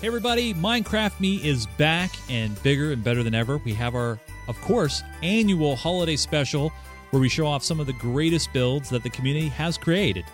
[0.00, 3.58] Hey everybody, Minecraft Me is back and bigger and better than ever.
[3.58, 6.72] We have our, of course, annual holiday special
[7.10, 10.24] where we show off some of the greatest builds that the community has created.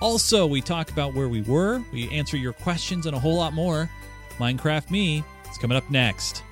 [0.00, 3.54] Also, we talk about where we were, we answer your questions, and a whole lot
[3.54, 3.90] more.
[4.38, 6.44] Minecraft Me is coming up next.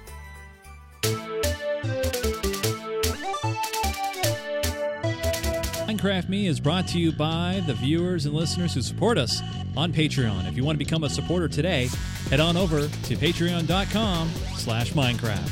[5.97, 9.41] Minecraft Me is brought to you by the viewers and listeners who support us
[9.79, 10.47] on Patreon.
[10.47, 11.89] If you want to become a supporter today,
[12.29, 15.51] head on over to patreon.com slash Minecraft.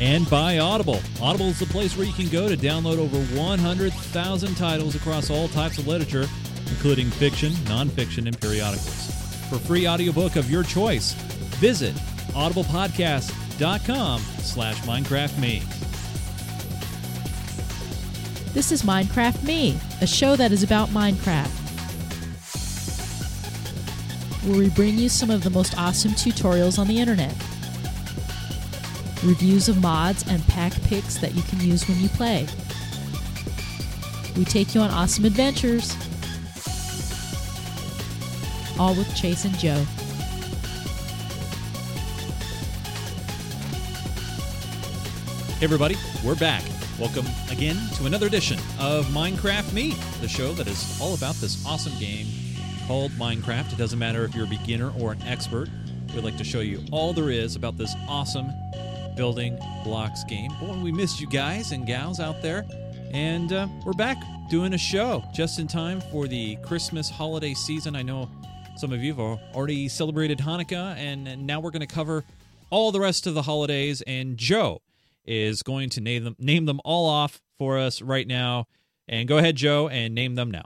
[0.00, 1.00] And by Audible.
[1.22, 5.46] Audible is the place where you can go to download over 100,000 titles across all
[5.48, 6.26] types of literature,
[6.68, 9.12] including fiction, nonfiction, and periodicals.
[9.48, 11.12] For free audiobook of your choice,
[11.60, 11.94] visit
[12.34, 15.83] audiblepodcast.com slash minecraftme.
[18.54, 21.48] This is Minecraft Me, a show that is about Minecraft.
[24.46, 27.34] Where we bring you some of the most awesome tutorials on the internet.
[29.24, 32.46] Reviews of mods and pack picks that you can use when you play.
[34.36, 35.96] We take you on awesome adventures.
[38.78, 39.84] All with Chase and Joe.
[45.58, 46.62] Hey everybody, we're back.
[47.00, 51.66] Welcome again to another edition of Minecraft Me, the show that is all about this
[51.66, 52.28] awesome game
[52.86, 53.72] called Minecraft.
[53.72, 55.68] It doesn't matter if you're a beginner or an expert.
[56.14, 58.52] We'd like to show you all there is about this awesome
[59.16, 60.52] building blocks game.
[60.60, 62.64] Boy, we missed you guys and gals out there.
[63.10, 67.96] And uh, we're back doing a show just in time for the Christmas holiday season.
[67.96, 68.30] I know
[68.76, 72.22] some of you have already celebrated Hanukkah, and, now we're going to cover
[72.70, 74.00] all the rest of the holidays.
[74.02, 74.80] And Joe
[75.24, 78.66] is going to name them name them all off for us right now.
[79.08, 80.64] And go ahead, Joe, and name them now.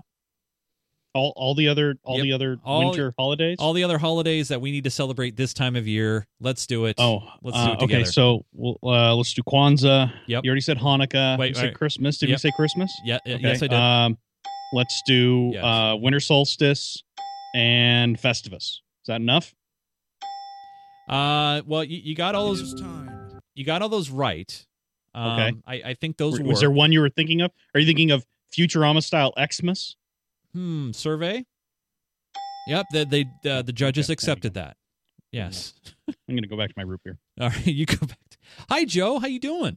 [1.14, 2.22] All all the other all Yep.
[2.22, 3.56] the other All- winter holidays.
[3.58, 6.26] All the other holidays that we need to celebrate this time of year.
[6.38, 6.96] Let's do it.
[6.98, 8.00] oh, let's uh, do it together.
[8.02, 8.10] okay.
[8.10, 10.12] So we'll, uh, let's do Kwanzaa.
[10.26, 10.44] Yep.
[10.44, 11.38] You already said Hanukkah.
[11.38, 11.74] Wait, you said wait.
[11.74, 12.18] Christmas.
[12.18, 12.34] Did Yep.
[12.34, 12.92] you say Christmas?
[13.04, 13.38] yeah, Okay.
[13.40, 13.72] yes, I did.
[13.76, 14.18] Um,
[14.74, 15.64] let's do Yes.
[15.64, 17.02] uh, winter solstice
[17.54, 18.54] and Festivus.
[18.54, 19.54] Is that enough?
[21.08, 22.74] uh, well, you, you got all those.
[23.58, 24.64] You got all those right.
[25.14, 25.52] Um, Okay.
[25.66, 27.50] I, I think those were was there one you were thinking of?
[27.74, 28.24] Are you thinking of
[28.56, 29.96] Futurama style Xmas?
[30.52, 30.92] Hmm.
[30.92, 31.44] Survey.
[32.68, 32.86] Yep.
[32.92, 34.76] The they the, the judges Okay, accepted that.
[35.32, 35.74] Yes.
[36.08, 37.18] I'm going to go back to my root beer.
[37.40, 37.66] All right.
[37.66, 38.18] You go back.
[38.30, 38.38] To,
[38.70, 39.18] Hi, Joe.
[39.18, 39.76] How you doing?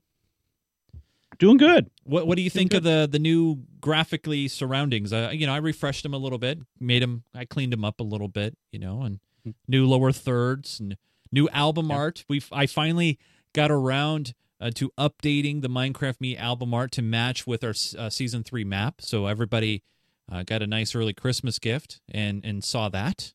[1.40, 1.90] Doing good.
[2.03, 5.12] What What do you Doing think of the the new graphically surroundings?
[5.12, 8.00] Uh, you know, I refreshed them a little bit, made them, I cleaned them up
[8.00, 9.52] a little bit, you know, and Hmm.
[9.68, 10.98] new lower thirds and
[11.31, 11.96] new album Yeah.
[11.96, 12.25] art.
[12.30, 13.18] We I finally
[13.53, 18.09] got around uh, to updating the Minecraft Me album art to match with our uh,
[18.09, 19.84] season three map, so everybody
[20.31, 23.34] uh, got a nice early Christmas gift and and saw that.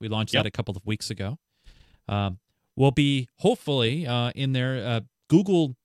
[0.00, 0.42] We launched Yep.
[0.44, 1.38] that a couple of weeks ago.
[2.08, 2.38] Um,
[2.76, 4.86] we'll be hopefully uh, in there.
[4.86, 5.76] Uh, Google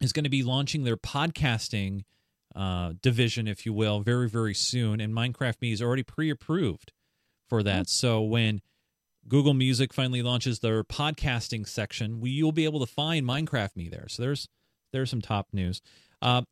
[0.00, 2.04] is going to be launching their podcasting
[2.56, 5.00] uh, division, if you will, very, very soon.
[5.00, 6.92] And Minecraft Me is already pre approved
[7.48, 7.88] for that.
[7.88, 8.60] So when
[9.30, 13.88] Google Music finally launches their podcasting section, we, you'll be able to find Minecraft Me
[13.88, 14.06] there.
[14.08, 14.48] So there's
[14.92, 15.80] there's some top news.
[16.20, 16.42] Uh,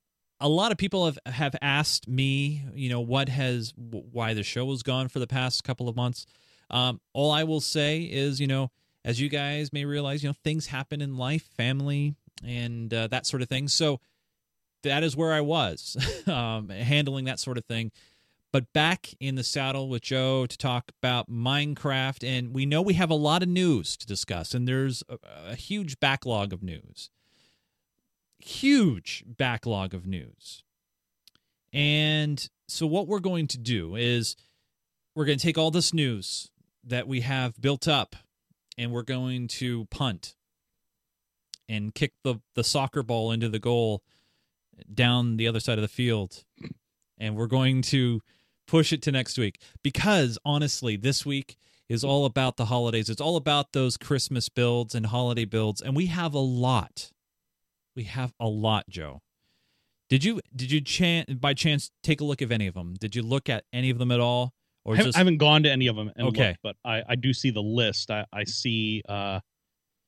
[0.41, 4.65] a lot of people have, have asked me, you know, what has why the show
[4.65, 6.25] was gone for the past couple of months.
[6.71, 8.71] Um, all I will say is, you know,
[9.05, 13.27] as you guys may realize, you know, things happen in life, family, and uh, that
[13.27, 13.67] sort of thing.
[13.67, 14.01] So
[14.85, 15.97] that is where I was
[16.29, 17.91] um, handling that sort of thing.
[18.53, 22.95] But back in the saddle with Joe to talk about Minecraft, and we know we
[22.95, 25.19] have a lot of news to discuss, and there's a,
[25.51, 27.11] a huge backlog of news.
[28.39, 30.63] Huge backlog of news.
[31.73, 34.37] And so, what we're going to do is
[35.15, 36.51] we're going to take all this news
[36.85, 38.17] that we have built up
[38.79, 40.37] and we're going to punt
[41.69, 44.03] and kick the, the soccer ball into the goal
[44.93, 46.45] down the other side of the field.
[47.19, 48.23] And we're going to
[48.69, 51.57] push it to next week because honestly, this week
[51.89, 53.09] is all about the holidays.
[53.09, 55.81] It's all about those Christmas builds and holiday builds.
[55.81, 57.11] And we have a lot.
[57.97, 59.23] We have a lot, Joe.
[60.11, 62.95] Did you did you chan- by chance take a look at any of them?
[63.01, 64.53] Did you look at any of them at all,
[64.85, 66.49] or I haven't, just I haven't gone to any of them Okay.
[66.49, 68.11] looked, but I, I do see the list.
[68.11, 69.41] I, I see uh,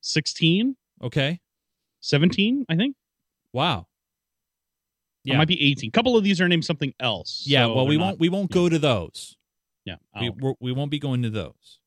[0.03, 1.41] 16, okay?
[2.01, 2.97] 17, I think.
[3.53, 3.87] Wow.
[5.25, 5.89] It might be 18.
[5.89, 7.45] A couple of these are named something else.
[7.47, 9.37] Yeah, so well, we won't not- we won't go to those.
[9.85, 9.97] Yeah.
[10.19, 11.81] We we're, we won't be going to those.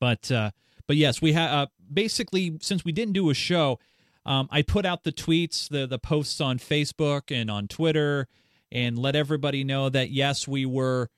[0.00, 0.50] But uh,
[0.86, 3.78] but yes, we have uh, basically since we didn't do a show,
[4.24, 8.28] um, I put out the tweets, the the posts on Facebook and on Twitter,
[8.70, 11.08] and let everybody know that yes, we were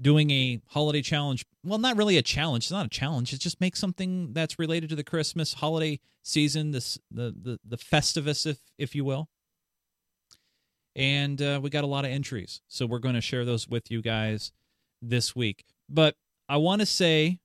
[0.00, 1.44] doing a holiday challenge.
[1.64, 2.64] Well, not really a challenge.
[2.64, 3.32] It's not a challenge.
[3.32, 7.76] It's just make something that's related to the Christmas holiday season, this the the the
[7.76, 9.28] Festivus, if if you will.
[10.96, 13.90] And uh, we got a lot of entries, so we're going to share those with
[13.90, 14.50] you guys
[15.02, 15.64] this week.
[15.90, 16.16] But
[16.48, 17.38] I want to say,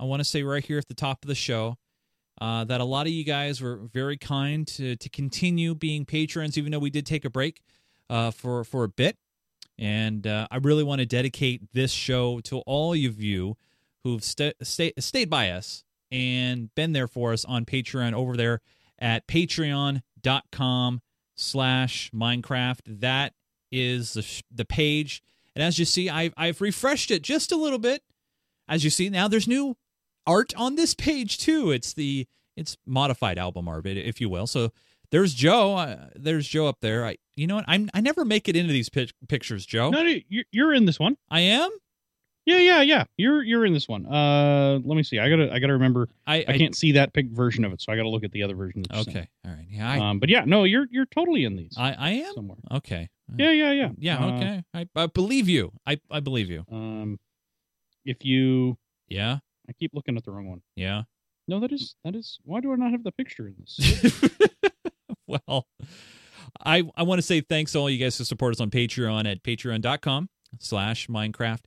[0.00, 1.76] I want to say right here at the top of the show.
[2.38, 6.58] Uh, that a lot of you guys were very kind to, to continue being patrons,
[6.58, 7.62] even though we did take a break
[8.10, 9.16] uh, for for a bit.
[9.78, 13.56] And uh, I really want to dedicate this show to all of you
[14.04, 18.60] who've st- stay- stayed by us and been there for us on Patreon over there
[18.98, 21.00] at patreon.com
[21.36, 22.80] slash Minecraft.
[22.86, 23.34] That
[23.70, 25.22] is the, sh- the page.
[25.54, 28.02] And as you see, I've, I've refreshed it just a little bit.
[28.68, 29.76] As you see, now there's new
[30.26, 31.70] art on this page too.
[31.70, 34.46] It's the it's modified album art, if you will.
[34.46, 34.72] So
[35.10, 35.76] there's Joe.
[35.76, 37.04] Uh, there's Joe up there.
[37.04, 37.64] I, you know what?
[37.68, 39.90] I'm I never make it into these pic- pictures, Joe.
[39.90, 41.16] No, no, you're, you're in this one.
[41.30, 41.70] I am.
[42.46, 43.04] Yeah, yeah, yeah.
[43.16, 44.06] You're you're in this one.
[44.06, 45.18] Uh, let me see.
[45.18, 46.08] I gotta I gotta remember.
[46.28, 48.44] I, I, can't see that pic version of it, so I gotta look at the
[48.44, 48.82] other version.
[48.82, 49.16] That you sent.
[49.16, 49.28] Okay.
[49.44, 49.66] All right.
[49.68, 49.90] Yeah.
[49.90, 52.32] I, Um, but yeah, no, you're you're totally in these I, I am.
[52.34, 52.58] somewhere.
[52.70, 53.10] Okay.
[53.36, 53.88] Yeah, yeah, yeah.
[53.98, 54.24] Yeah.
[54.24, 54.64] Uh, Okay.
[54.72, 55.72] I, I believe you.
[55.84, 56.64] I I believe you.
[56.70, 57.18] Um,
[58.04, 58.78] if you,
[59.08, 59.38] Yeah.
[59.68, 60.62] I keep looking at the wrong one.
[60.76, 61.02] Yeah.
[61.48, 62.38] No, that is that is.
[62.44, 64.30] Why do I not have the picture in this?
[65.26, 65.66] well,
[66.64, 69.28] I I want to say thanks to all you guys who support us on Patreon
[69.30, 70.28] at patreon.com
[70.60, 71.60] slash Minecraft.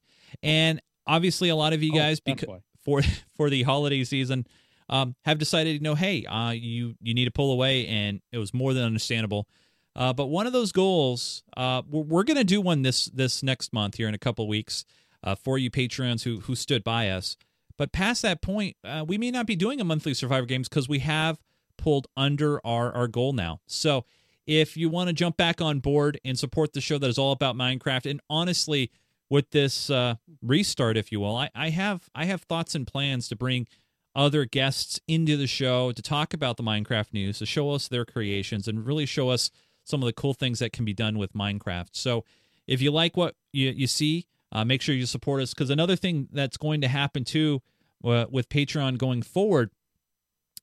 [0.43, 3.01] And obviously a lot of you Oh, guys because for
[3.35, 4.45] for the holiday season
[4.89, 8.37] um, have decided you know hey uh, you you need to pull away and it
[8.37, 9.47] was more than understandable.
[9.95, 13.43] Uh, but one of those goals uh, we're, we're going to do one this this
[13.43, 14.85] next month here in a couple weeks
[15.23, 17.35] uh, for you patrons who who stood by us.
[17.77, 20.87] But past that point uh, we may not be doing a monthly survivor games because
[20.87, 21.39] we have
[21.77, 23.61] pulled under our our goal now.
[23.67, 24.05] So
[24.45, 27.31] if you want to jump back on board and support the show that is all
[27.31, 28.91] about minecraft and honestly
[29.29, 33.27] with this uh, restart, if you will, I, I have I have thoughts and plans
[33.29, 33.67] to bring
[34.15, 38.05] other guests into the show to talk about the Minecraft news, to show us their
[38.05, 39.51] creations, and really show us
[39.83, 41.89] some of the cool things that can be done with Minecraft.
[41.91, 42.25] So,
[42.67, 45.53] if you like what you, you see, uh, make sure you support us.
[45.53, 47.61] Because another thing that's going to happen too
[48.03, 49.71] uh, with Patreon going forward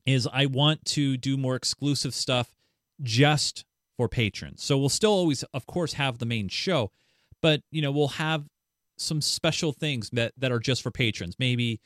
[0.05, 2.55] is I want to do more exclusive stuff
[3.03, 3.65] just
[3.97, 4.63] for patrons.
[4.63, 6.93] So we'll still always, of course, have the main show,
[7.43, 8.45] but you know we'll have
[8.97, 11.37] some special things that that are just for patrons.
[11.39, 11.81] Maybe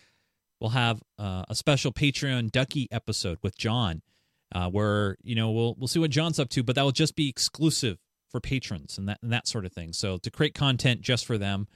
[0.60, 4.02] we'll have uh, a special Patreon Ducky episode with John,
[4.54, 7.16] uh, where you know we'll we'll see what John's up to, but that will just
[7.16, 7.98] be exclusive
[8.28, 9.92] for patrons and that and that sort of thing.
[9.92, 11.68] So to create content just for them.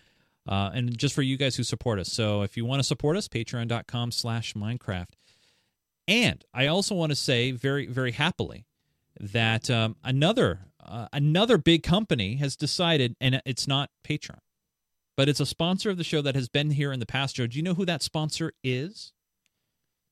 [0.46, 2.12] Uh, and just for you guys who support us.
[2.12, 5.06] So if you want to support us, patreon.com slash Minecraft.
[6.06, 8.66] And I also want to say very, very happily
[9.18, 14.40] that um, another uh, another big company has decided, and it's not Patreon,
[15.16, 17.36] but it's a sponsor of the show that has been here in the past.
[17.36, 19.12] Joe, do you know who that sponsor is?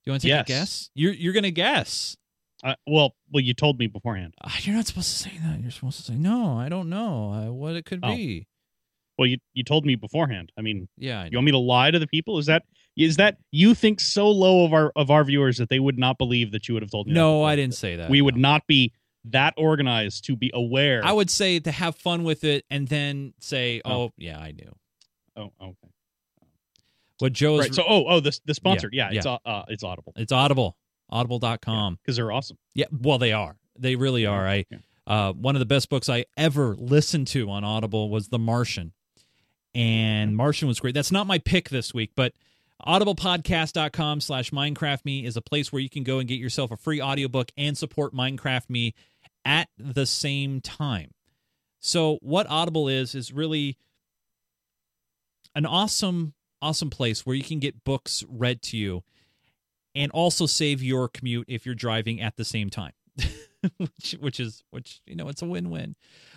[0.05, 0.47] Do you want to take Yes.
[0.47, 0.91] a guess?
[0.95, 2.17] You're you're gonna guess.
[2.65, 4.35] Uh, well, well, you told me beforehand.
[4.41, 5.61] Uh, you're not supposed to say that.
[5.61, 6.57] You're supposed to say no.
[6.59, 8.15] I don't know uh, what it could Oh.
[8.15, 8.47] be.
[9.19, 10.51] Well, you you told me beforehand.
[10.59, 12.39] I mean, Yeah, I you want me to lie to the people?
[12.39, 12.63] Is that
[12.97, 16.19] is that you think so low of our of our viewers that they would not
[16.19, 17.13] believe that you would have told me?
[17.15, 17.43] no?
[17.43, 18.09] I didn't say that.
[18.11, 18.93] We would not be
[19.27, 21.05] that organized to be aware.
[21.05, 23.93] I would say to have fun with it and then say, Oh.
[24.05, 24.73] "Oh, yeah, I knew."
[25.37, 25.89] Oh, okay.
[27.19, 27.75] What Joe Right.
[27.75, 28.89] So, oh, oh, the the sponsor.
[28.93, 29.19] Yeah, yeah.
[29.19, 30.77] it's uh, uh, it's Audible it's Audible,
[31.09, 31.99] audible.com.
[32.03, 32.59] because they're awesome.
[32.75, 33.57] Yeah, well, they are.
[33.79, 34.47] They really are.
[34.47, 34.79] I Yeah.
[35.07, 38.93] uh, one of the best books I ever listened to on Audible was The Martian,
[39.75, 40.95] and Martian was great.
[40.95, 42.33] That's not my pick this week, but
[42.85, 46.77] audiblepodcast.com slash minecraft me is a place where you can go and get yourself a
[46.77, 48.95] free audiobook and support minecraft me
[49.45, 51.13] at the same time
[51.79, 53.77] so what audible is is really
[55.55, 59.03] an awesome awesome place where you can get books read to you
[59.95, 62.93] and also save your commute if you're driving at the same time
[63.77, 65.95] which which is which you know it's a win-win.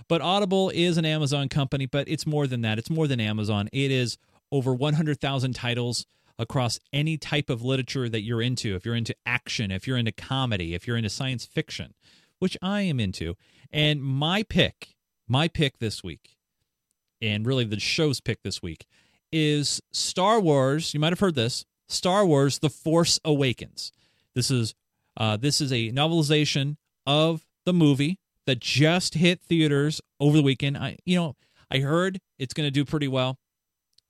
[0.08, 2.78] But audible is an amazon company but it's more than that.
[2.78, 3.70] It's more than amazon.
[3.72, 4.18] It is
[4.52, 6.06] over 100000 titles
[6.38, 8.76] across any type of literature that you're into.
[8.76, 11.94] If you're into action if you're into comedy if you're into science fiction
[12.40, 13.36] which i am into.
[13.72, 14.96] And my pick
[15.28, 16.38] my pick this week
[17.22, 18.86] and really the show's pick this week
[19.38, 20.94] is Star Wars.
[20.94, 21.66] You might have heard this.
[21.90, 23.92] Star Wars: The Force Awakens.
[24.34, 24.74] This is
[25.18, 30.78] uh, this is a novelization of the movie that just hit theaters over the weekend.
[30.78, 31.36] I you know
[31.70, 33.38] I heard it's going to do pretty well.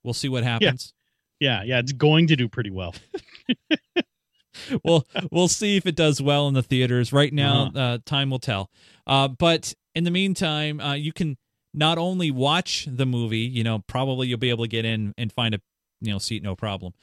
[0.04, 0.92] We'll see what happens.
[1.40, 2.94] Yeah, yeah, yeah it's going to do pretty well.
[4.84, 7.12] we'll we'll see if it does well in the theaters.
[7.12, 7.78] Right now, Uh-huh.
[7.78, 8.70] uh, time will tell.
[9.06, 11.36] Uh, but in the meantime, uh, you can
[11.76, 15.30] not only watch the movie, you know, probably you'll be able to get in and
[15.30, 15.60] find a
[16.00, 16.94] you know seat no problem,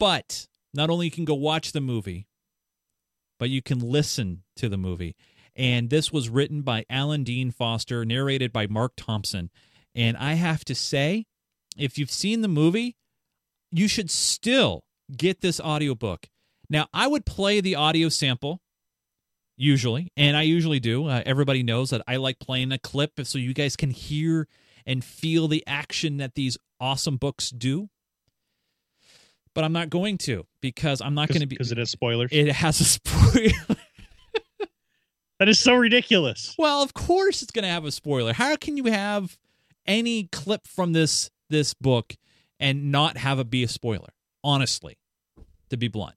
[0.00, 2.26] but not only you can go watch the movie,
[3.38, 5.14] but you can listen to the movie.
[5.54, 9.50] And this was written by Alan Dean Foster, narrated by Marc Thompson.
[9.94, 11.26] And I have to say,
[11.78, 12.96] if you've seen the movie,
[13.70, 16.28] you should still get this audiobook.
[16.68, 18.60] Now, I would play the audio sample
[19.56, 21.06] usually, and I usually do.
[21.06, 24.48] Uh, everybody knows that I like playing a clip so you guys can hear
[24.86, 27.88] and feel the action that these awesome books do.
[29.54, 32.30] But I'm not going to because I'm not going to be because it has spoilers.
[32.30, 33.76] It has a spoiler.
[35.38, 36.54] that is so ridiculous.
[36.58, 38.34] Well, of course it's going to have a spoiler.
[38.34, 39.38] How can you have
[39.86, 42.14] any clip from this this book
[42.60, 44.10] and not have it be a spoiler?
[44.44, 44.98] Honestly,
[45.70, 46.16] to be blunt.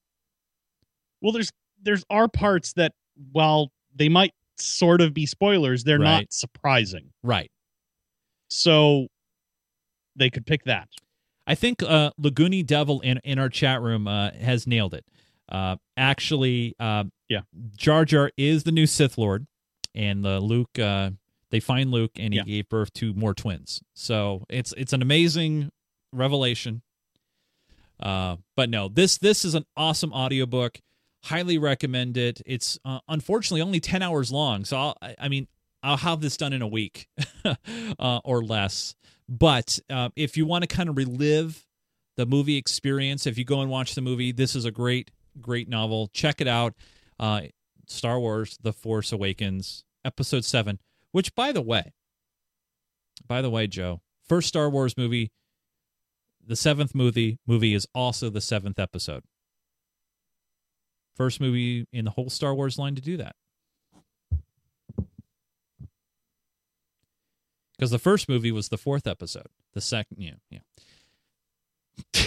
[1.22, 2.92] Well, there's there's are parts that
[3.32, 6.22] while they might sort of be spoilers, they're Right.
[6.22, 7.12] not surprising.
[7.24, 7.52] Right.
[8.50, 9.08] So
[10.16, 10.90] they could pick that.
[11.48, 15.06] I think uh, Laguni Devil in in our chat room uh, has nailed it.
[15.48, 17.42] Uh, actually, uh, Yeah.
[17.76, 19.48] Jar Jar is the new Sith Lord,
[19.96, 20.78] and the Luke.
[20.78, 21.12] Uh,
[21.52, 22.44] they find Luke, and he Yeah.
[22.44, 23.82] gave birth to more twins.
[23.96, 25.72] So it's it's an amazing
[26.14, 26.82] revelation.
[28.00, 30.80] Uh, but no, this this is an awesome audiobook.
[31.24, 32.42] Highly recommend it.
[32.46, 35.48] It's uh, unfortunately only ten hours long, so I'll, I, mean
[35.84, 37.08] I'll have this done in a week
[37.46, 38.96] uh, or less.
[39.28, 41.66] But uh, if you want to kind of relive
[42.16, 45.12] the movie experience, if you go and watch the movie, this is a great
[45.42, 46.10] great novel.
[46.14, 46.74] Check it out.
[47.20, 47.42] Uh,
[47.88, 50.80] Star Wars: The Force Awakens, Episode Seven.
[51.12, 51.94] Which, by the way,
[53.28, 55.32] by the way, Joe, first Star Wars movie
[56.50, 59.24] the seventh movie movie is also the seventh episode.
[61.20, 63.36] First movie in the whole Star Wars line to do that.
[67.78, 69.48] Because the first movie was the fourth episode.
[69.74, 70.60] The second, yeah, yeah.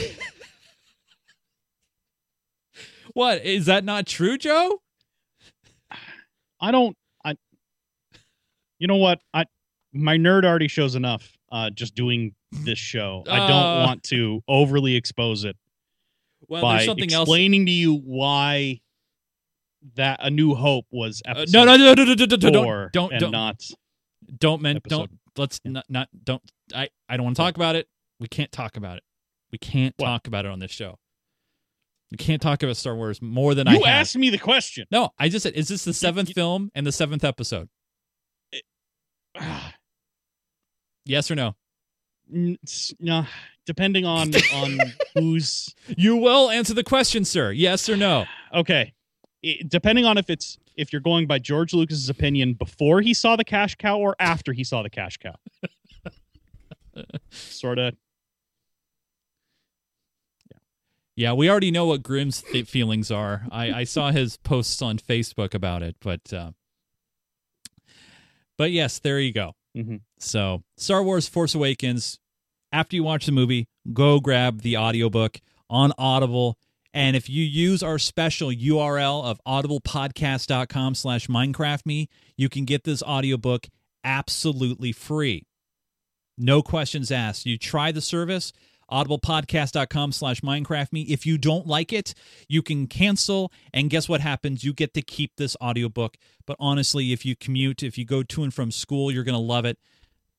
[3.14, 4.80] what is that not true, Joe?
[6.60, 6.94] I don't.
[7.24, 7.34] I.
[8.78, 9.20] You know what?
[9.32, 9.46] I
[9.94, 11.32] my nerd already shows enough.
[11.50, 13.46] Uh, just doing this show, I Uh.
[13.48, 15.56] don't want to overly expose it
[16.46, 17.22] Well, by there's something else.
[17.26, 18.80] explaining to you why
[19.96, 22.92] that A New Hope was Uh, episode no, no, no, no, no, no, no, don't,
[22.92, 23.60] don't, don't, not.
[24.38, 24.88] don't, episode.
[24.88, 25.10] don't.
[25.36, 25.70] Let's Yeah.
[25.72, 26.42] not, not, don't.
[26.74, 27.88] I, I don't want to talk about it.
[28.20, 29.02] We can't talk about it.
[29.50, 30.06] We can't What?
[30.06, 30.98] talk about it on this show.
[32.10, 34.86] We can't talk about Star Wars more than I You asked me the question.
[34.90, 37.68] No, I just said, is this the seventh you- film and the seventh episode?
[41.04, 41.56] Yes or no?
[42.32, 42.58] N-
[43.00, 43.26] no,
[43.66, 44.78] depending on on
[45.14, 47.50] who's You will answer the question, sir.
[47.52, 48.24] Yes or no?
[48.54, 48.92] okay.
[49.42, 53.36] It- depending on if it's if you're going by George Lucas's opinion before he saw
[53.36, 55.34] the cash cow or after he saw the cash cow.
[57.30, 57.94] sort of.
[60.50, 60.58] Yeah,
[61.16, 63.46] yeah, we already know what Grim's th- feelings are.
[63.50, 66.52] I, I saw his posts on Facebook about it, but uh,
[68.58, 69.54] but yes, there you go.
[69.76, 70.00] Mhm.
[70.18, 72.18] So, Star Wars Force Awakens,
[72.72, 76.58] after you watch the movie, go grab the audiobook on Audible.
[76.94, 83.02] And if you use our special URL of audiblepodcast.com slash minecraftme, you can get this
[83.02, 83.68] audiobook
[84.04, 85.46] absolutely free.
[86.36, 87.46] No questions asked.
[87.46, 88.52] You try the service,
[88.90, 91.06] audiblepodcast.com slash minecraftme.
[91.08, 92.14] If you don't like it,
[92.48, 93.52] you can cancel.
[93.72, 94.64] And guess what happens?
[94.64, 96.16] You get to keep this audiobook.
[96.46, 99.38] But honestly, if you commute, if you go to and from school, you're going to
[99.38, 99.78] love it.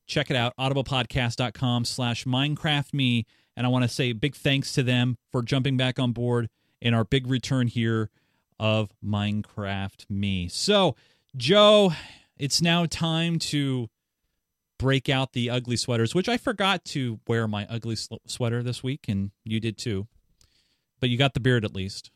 [0.06, 3.24] Check it out, audiblepodcast.com slash minecraftme.
[3.56, 6.48] And I want to say big thanks to them for jumping back on board
[6.80, 8.10] in our big return here
[8.58, 10.48] of Minecraft Me.
[10.48, 10.96] So,
[11.36, 11.92] Joe,
[12.36, 13.88] it's now time to
[14.78, 18.82] break out the ugly sweaters, which I forgot to wear my ugly sl- sweater this
[18.82, 20.06] week, and you did too.
[21.00, 22.10] But you got the beard at least.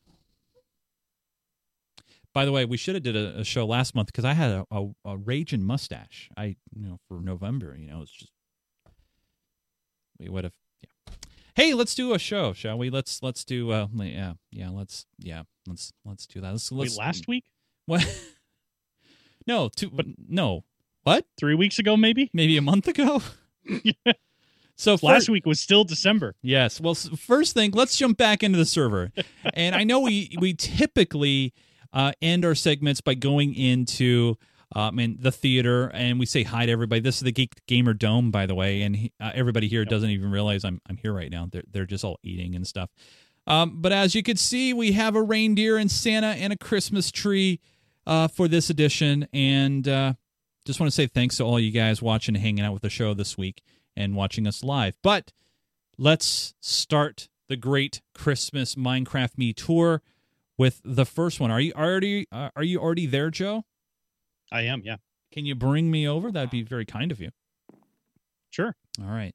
[2.35, 4.51] By the way, we should have did a, a show last month because I had
[4.51, 6.31] a, a, a raging mustache.
[6.37, 8.33] I you know for November, you know, it's just
[10.19, 10.53] we would have.
[11.59, 12.89] Hey, let's do a show, shall we?
[12.89, 13.73] Let's let's do.
[13.73, 14.71] Uh, yeah, yeah.
[14.71, 15.43] Let's yeah.
[15.67, 16.53] Let's let's do that.
[16.53, 17.47] Let's, let's Wait, last week,
[17.87, 18.07] what?
[19.45, 19.91] no, two.
[19.91, 20.63] But no.
[21.03, 21.27] What?
[21.37, 22.31] three weeks ago, maybe.
[22.33, 23.23] Maybe a month ago.
[24.77, 26.37] so Last week was still December.
[26.43, 26.81] yes.
[26.81, 29.11] Well, first thing, let's jump back into the server.
[29.55, 31.55] and I know we we typically
[31.93, 34.37] uh, end our segments by going into
[34.75, 37.01] um, in the theater and we say hi to everybody.
[37.01, 40.11] This is the Geek Gamer Dome, by the way, and he, uh, everybody here doesn't
[40.11, 41.49] even realize I'm I'm here right now.
[41.51, 42.91] They're they're just all eating and stuff.
[43.47, 47.11] Um, but as you can see, we have a reindeer and Santa and a Christmas
[47.11, 47.61] tree
[48.07, 50.13] uh, for this edition, and uh,
[50.67, 52.91] just want to say thanks to all you guys watching and hanging out with the
[52.91, 53.63] show this week
[53.97, 54.95] and watching us live.
[55.03, 55.33] But
[55.97, 60.03] let's start the great Christmas Minecraft Me tour
[60.59, 61.51] with the first one.
[61.51, 63.65] Are you already uh, are you already there, Joe?
[64.51, 64.83] I am.
[64.85, 64.97] Yeah.
[65.33, 66.33] Can you bring me over?
[66.33, 67.31] That'd be very kind of you.
[68.51, 68.75] Sure.
[69.01, 69.35] All right.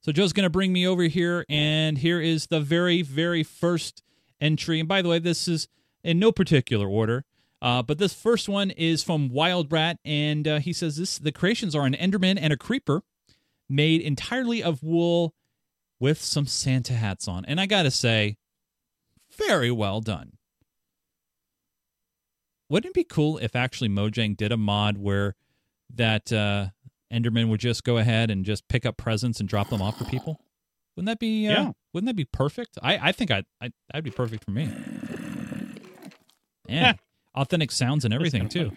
[0.00, 4.02] So Joe's going to bring me over here, and here is the very, very first
[4.40, 4.80] entry.
[4.80, 5.68] And by the way, this is
[6.02, 7.24] in no particular order,
[7.60, 11.32] uh, but this first one is from Wild Rat, and uh, he says this: the
[11.32, 13.02] creations are an Enderman and a Creeper,
[13.68, 15.34] made entirely of wool,
[16.00, 17.44] with some Santa hats on.
[17.44, 18.36] And I got to say,
[19.36, 20.37] very well done.
[22.70, 25.34] Wouldn't it be cool if actually Mojang did a mod where
[25.94, 26.66] that uh,
[27.12, 30.04] Enderman would just go ahead and just pick up presents and drop them off for
[30.04, 30.40] people?
[30.96, 31.46] Wouldn't that be?
[31.48, 31.72] Uh, Yeah.
[31.94, 32.78] Wouldn't that be perfect?
[32.82, 34.70] I, I think I, I that'd be perfect for me.
[36.68, 36.92] Yeah,
[37.34, 38.72] authentic sounds and everything too.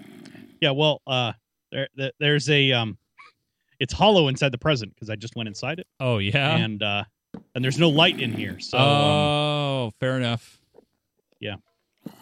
[0.62, 0.72] Yeah.
[0.72, 1.34] Well, uh,
[1.74, 2.98] there, there there's a um,
[3.82, 6.56] it's hollow inside the present because I just went inside it, Oh yeah.
[6.56, 7.04] and uh,
[7.54, 8.60] and there's no light in here.
[8.62, 10.62] So um, oh, fair enough.
[11.42, 11.56] Yeah.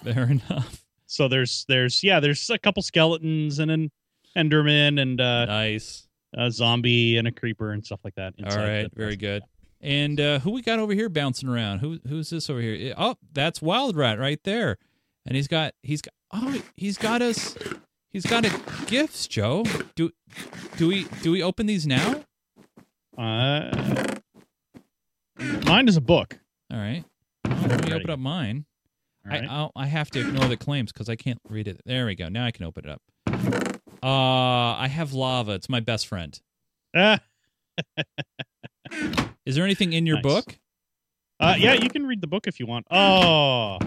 [0.04, 0.84] Fair enough.
[1.10, 3.92] So there's there's yeah there's a couple skeletons and an
[4.38, 6.08] Enderman and uh, Nice.
[6.38, 8.34] a zombie and a creeper and stuff like that.
[8.46, 9.42] All right, very good.
[9.82, 11.80] And uh, who we got over here bouncing around?
[11.80, 12.94] Who who's this over here?
[12.98, 14.78] Oh, that's Wild Rat right there.
[15.26, 17.58] And he's got he's got oh he's got us
[18.12, 19.64] he's got a gifts, Joe.
[19.96, 20.12] Do
[20.78, 22.24] do we do we open these now?
[23.18, 23.72] Uh,
[25.66, 26.38] mine is a book.
[26.72, 27.04] All right.
[27.46, 28.66] Let me open up mine.
[29.26, 29.44] Right.
[29.44, 31.82] I I'll, I have to ignore the claims because I can't read it.
[31.86, 32.30] There we go.
[32.30, 33.02] Now I can open it up.
[34.02, 35.52] Uh, I have lava.
[35.54, 36.40] It's my best friend.
[36.96, 37.20] Ah,
[39.46, 40.24] Is there anything in your Nice.
[40.24, 40.60] book?
[41.40, 42.86] uh, yeah, you can read the book if you want.
[42.92, 43.78] Oh,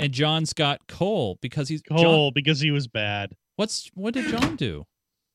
[0.00, 3.34] And John's got coal because he's John- Cole, because he was bad.
[3.56, 4.84] what's what did John do?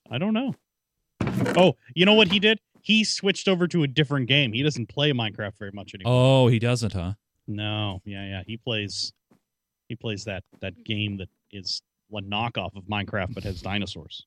[0.09, 0.55] I don't know.
[1.57, 2.59] Oh, you know what he did?
[2.81, 4.53] He switched over to a different game.
[4.53, 6.13] He doesn't play Minecraft very much anymore.
[6.15, 7.13] Oh, he doesn't, huh?
[7.47, 8.43] No, yeah, yeah.
[8.47, 9.11] He plays
[9.88, 14.26] he plays that that game that is a knockoff of Minecraft but has dinosaurs.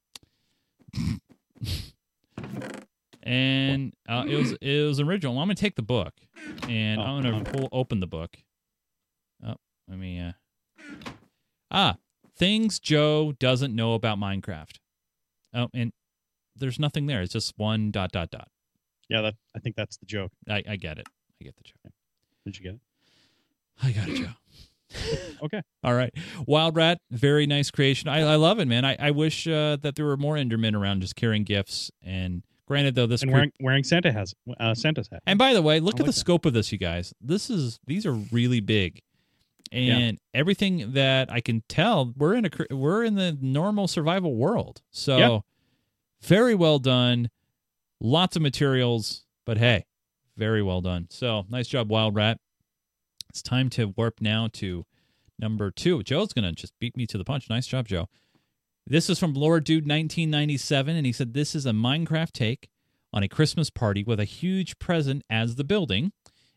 [3.23, 5.39] And uh, it was it was original.
[5.39, 6.15] I'm gonna take the book,
[6.69, 8.37] and Oh, I'm gonna pull open the book.
[9.47, 9.57] Oh,
[9.89, 10.19] let me.
[10.19, 10.33] Uh...
[11.71, 11.97] Ah,
[12.37, 14.79] things Joe doesn't know about Minecraft.
[15.55, 15.93] Oh, and
[16.57, 17.21] there's nothing there.
[17.23, 18.49] It's just one dot dot dot.
[19.09, 20.33] Yeah, that I think that's the joke.
[20.49, 21.07] I, I get it.
[21.41, 21.93] I get the joke.
[22.47, 22.81] Did you get it?
[23.83, 24.33] I got it, Joe.
[25.43, 25.63] Okay.
[25.85, 26.11] All right.
[26.47, 28.09] Wild Rat, very nice creation.
[28.09, 28.85] I, I love it, man.
[28.85, 31.91] I, I wish uh, that there were more Endermen around just carrying gifts.
[32.03, 35.23] And granted, though, this And wearing wearing Santa has uh, Santa's hat.
[35.27, 36.19] And by the way, look I at the that.
[36.19, 37.15] scope of this, you guys.
[37.21, 39.01] This is these are really big,
[39.73, 44.83] and everything that I can tell, we're in a we're in the normal survival world.
[44.91, 45.39] So, Yeah.
[46.23, 47.31] very well done.
[48.01, 49.85] Lots of materials, but hey,
[50.37, 51.07] very well done.
[51.11, 52.39] So, nice job, Wild Rat.
[53.31, 54.85] It's time to warp now to
[55.39, 56.03] number two.
[56.03, 57.49] Joe's gonna just beat me to the punch.
[57.49, 58.09] Nice job, Joe.
[58.85, 62.69] This is from Lord Dude 1997, and he said this is a Minecraft take
[63.13, 66.11] on a Christmas party with a huge present as the building,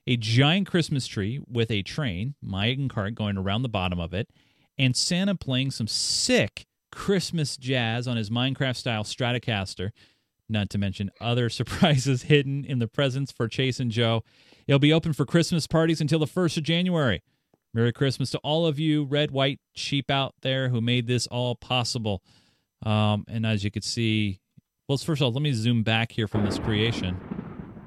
[0.08, 4.30] a giant Christmas tree with a train, minecart going around the bottom of it,
[4.76, 9.92] and Santa playing some sick Christmas jazz on his Minecraft style Stratocaster.
[10.50, 14.24] Not to mention other surprises hidden in the presents for Chase and Joe.
[14.67, 17.21] It'll be open for Christmas parties until the 1st of January.
[17.73, 21.56] Merry Christmas to all of you red, white sheep out there who made this all
[21.56, 22.21] possible.
[22.86, 24.39] Um, and as you can see,
[24.88, 27.19] well, first of all, let me zoom back here from this creation.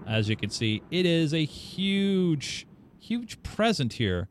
[0.07, 2.67] As you can see, it is a huge,
[2.99, 4.29] huge present here.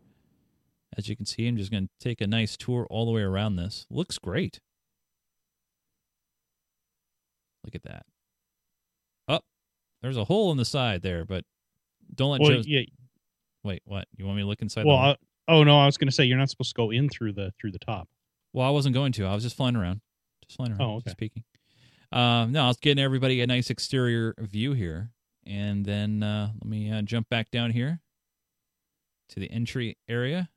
[0.98, 3.22] As you can see, I'm just going to take a nice tour all the way
[3.22, 3.86] around this.
[3.90, 4.60] Looks great.
[7.64, 8.06] Look at that.
[9.28, 9.42] Oh,
[10.02, 11.44] there's a hole in the side there, but
[12.16, 12.64] don't let well, Joe.
[12.66, 12.82] yeah.
[13.64, 14.08] Wait, what?
[14.16, 14.86] You want me to look inside?
[14.86, 15.16] Well, the uh,
[15.48, 17.52] oh no, I was going to say you're not supposed to go in through the
[17.60, 18.08] through the top.
[18.54, 19.26] Well, I wasn't going to.
[19.26, 20.02] I was just flying around.
[20.48, 20.82] Just flying around.
[20.82, 21.04] Oh, okay.
[21.06, 21.44] Just peeking.
[22.12, 25.12] Um, no, I was getting everybody a nice exterior view here.
[25.46, 28.00] And then uh, let me uh, jump back down here
[29.30, 30.50] to the entry area.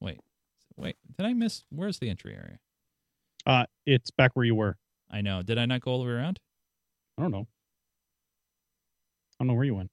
[0.00, 0.20] Wait.
[0.76, 0.96] Wait.
[1.16, 1.64] Did I miss?
[1.70, 2.58] Where's the entry area?
[3.44, 4.76] Uh, it's back where you were.
[5.10, 5.42] I know.
[5.42, 6.38] Did I not go all the way around?
[7.18, 7.46] I don't know.
[9.38, 9.90] I don't know where you went.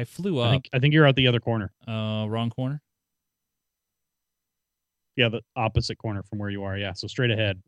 [0.00, 0.52] I flew I up.
[0.52, 1.72] think I think you're out the other corner.
[1.86, 2.80] Uh, wrong corner.
[5.16, 6.76] Yeah, the opposite corner from where you are.
[6.78, 7.62] Yeah, so straight ahead.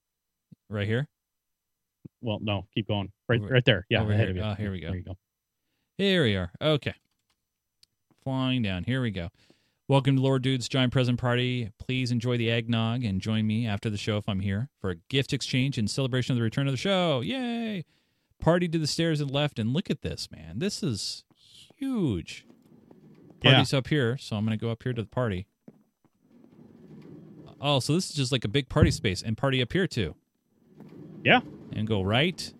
[0.70, 1.06] Right here.
[2.22, 3.12] Well, no, keep going.
[3.28, 3.84] Right, Over- right there.
[3.90, 4.30] Yeah, over ahead here.
[4.30, 4.42] of you.
[4.42, 4.86] Oh, here we go.
[4.88, 5.16] There you go.
[5.98, 6.50] Here we are.
[6.60, 6.94] Okay.
[8.24, 8.84] Flying down.
[8.84, 9.28] Here we go.
[9.88, 11.70] Welcome to Lord Dude's Giant Present Party.
[11.78, 14.96] Please enjoy the eggnog and join me after the show if I'm here for a
[15.10, 17.20] gift exchange in celebration of the return of the show.
[17.20, 17.84] Yay!
[18.40, 20.60] Party to the stairs and left, and look at this, man.
[20.60, 21.24] This is
[21.82, 22.46] huge.
[23.42, 23.52] Yeah.
[23.52, 25.46] Party's up here, so I'm going to go up here to the party.
[27.60, 30.14] Oh, so this is just like a big party space, and party up here too.
[31.24, 31.40] Yeah.
[31.72, 32.52] And go right.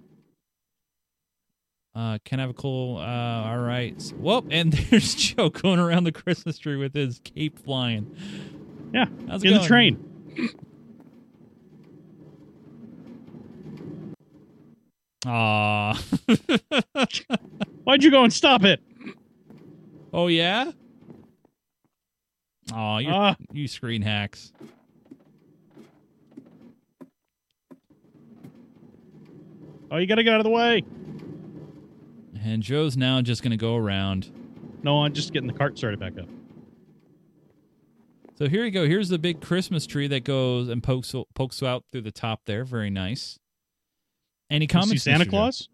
[1.94, 2.98] Uh, can I have a cool.
[2.98, 4.00] Uh, all right.
[4.16, 4.46] Whoop!
[4.50, 8.16] And there's Joe going around the Christmas tree with his cape flying.
[8.92, 9.06] Yeah.
[9.28, 10.08] How's it In the train.
[15.26, 15.94] Aw.
[17.84, 18.80] Why'd you go and stop it?
[20.12, 20.72] Oh yeah.
[22.72, 23.36] Aw, you Ah.
[23.52, 24.52] you screen hacks.
[29.90, 30.82] Oh, you gotta get out of the way.
[32.42, 34.30] And Joe's now just gonna go around.
[34.82, 36.28] No, I'm just getting the cart started back up.
[38.36, 38.86] So here you go.
[38.86, 42.64] Here's the big Christmas tree that goes and pokes pokes out through the top there.
[42.64, 43.38] Very nice.
[44.50, 45.02] Any comments?
[45.04, 45.24] Santa.
[45.24, 45.30] Joe?
[45.30, 45.68] Claus?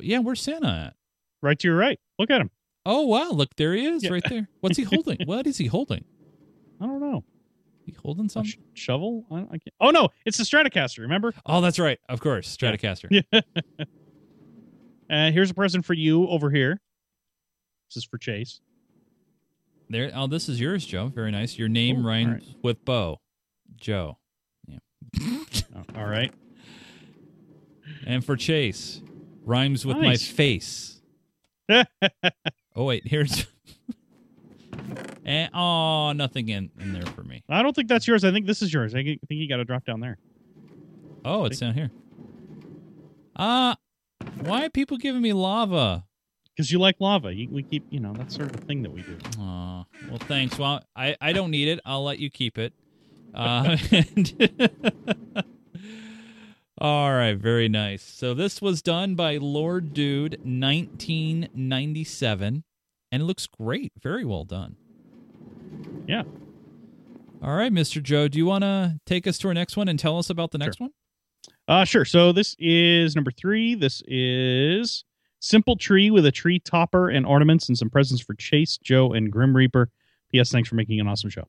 [0.00, 0.94] Yeah, where's Santa at?
[1.42, 2.00] Right to your right.
[2.18, 2.50] Look at him.
[2.86, 4.10] Oh wow, look there he is, Yeah.
[4.12, 4.48] right there.
[4.60, 5.18] What's he holding?
[5.26, 6.04] what is he holding?
[6.80, 7.24] I don't know.
[7.84, 8.50] He holding something?
[8.52, 9.24] sh- shovel?
[9.30, 9.74] I, I can't.
[9.80, 11.00] Oh no, it's a Stratocaster.
[11.00, 11.32] Remember?
[11.46, 11.98] Oh, that's right.
[12.08, 13.08] Of course, Stratocaster.
[13.10, 13.40] Yeah.
[15.10, 16.78] Uh, here's a present for you over here.
[17.88, 18.60] This is for Chase.
[19.88, 20.10] There.
[20.14, 21.06] Oh, this is yours, Joe.
[21.08, 21.56] Very nice.
[21.58, 22.56] Your name Oh, rhymes right.
[22.62, 23.18] with Bo,
[23.76, 24.18] Joe.
[25.18, 26.30] Oh, all right.
[28.06, 29.00] And for Chase,
[29.46, 31.00] rhymes with my face.
[32.78, 33.44] Oh wait, here's.
[35.24, 37.42] and oh, nothing in in there for me.
[37.48, 38.24] I don't think that's yours.
[38.24, 38.94] I think this is yours.
[38.94, 40.16] I think you got to drop down there.
[41.24, 41.90] Oh, it's down here.
[43.34, 43.74] Uh
[44.42, 46.04] why are people giving me lava?
[46.50, 47.34] Because you like lava.
[47.34, 49.18] You, we keep, you know, that's sort of the thing that we do.
[49.40, 50.56] Aw, well, thanks.
[50.58, 51.80] Well, I, I don't need it.
[51.84, 52.72] I'll let you keep it.
[53.34, 54.50] Uh, and-
[56.80, 58.02] all right, very nice.
[58.02, 62.64] So this was done by Lord Dude, 1997,
[63.10, 63.92] and it looks great.
[64.02, 64.76] Very well done.
[66.06, 66.22] Yeah.
[67.42, 68.02] All right, Mr.
[68.02, 70.50] Joe, do you want to take us to our next one and tell us about
[70.50, 70.90] the next one?
[71.68, 72.04] Uh, sure.
[72.04, 73.74] So this is number three.
[73.74, 75.04] This is
[75.40, 79.30] Simple Tree with a tree topper and ornaments and some presents for Chase, Joe, and
[79.30, 79.90] Grim Reaper.
[80.32, 80.50] P.S.
[80.50, 81.48] Thanks for making an awesome show.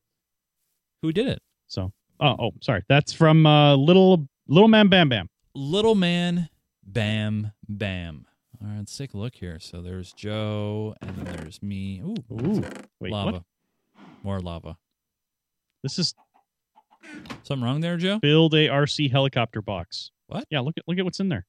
[1.02, 1.42] Who did it?
[1.66, 2.82] So, oh, oh, sorry.
[2.88, 5.28] That's from uh, Little Little Man Bam Bam.
[5.54, 6.48] Little Man
[6.84, 8.26] Bam Bam.
[8.62, 9.58] All right, let's take a look here.
[9.58, 12.00] So there's Joe, and then there's me.
[12.04, 12.62] Ooh, Ooh,
[13.00, 13.32] wait, lava.
[13.32, 13.42] what?
[14.22, 14.76] More lava.
[15.82, 16.14] This is
[17.42, 18.18] Something wrong there, Joe?
[18.18, 20.10] build a RC helicopter box.
[20.26, 20.44] What?
[20.50, 21.46] Yeah, look at look at what's in there.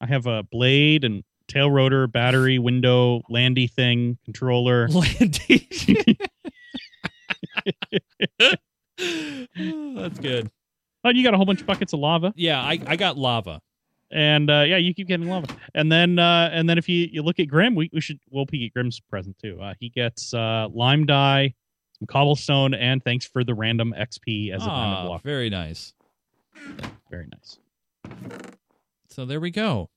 [0.00, 4.88] I have a blade and tail rotor, battery, window, landy thing, controller.
[4.90, 6.18] Landy.
[9.00, 10.50] Oh, That's good.
[11.04, 13.60] Oh, you got a whole bunch of buckets of lava, Yeah, I, I got lava.
[14.10, 15.46] And uh, yeah, you keep getting lava.
[15.74, 18.46] And then uh, and then if you, you look at Grim, we, we should we'll
[18.46, 19.60] peek at Grim's present too.
[19.60, 21.54] Uh, he gets uh, lime dye,
[21.98, 25.22] some cobblestone, and thanks for the random XP as a diamond Ah, block.
[25.22, 25.92] very nice.
[27.10, 27.58] Very nice.
[29.10, 29.90] So there we go.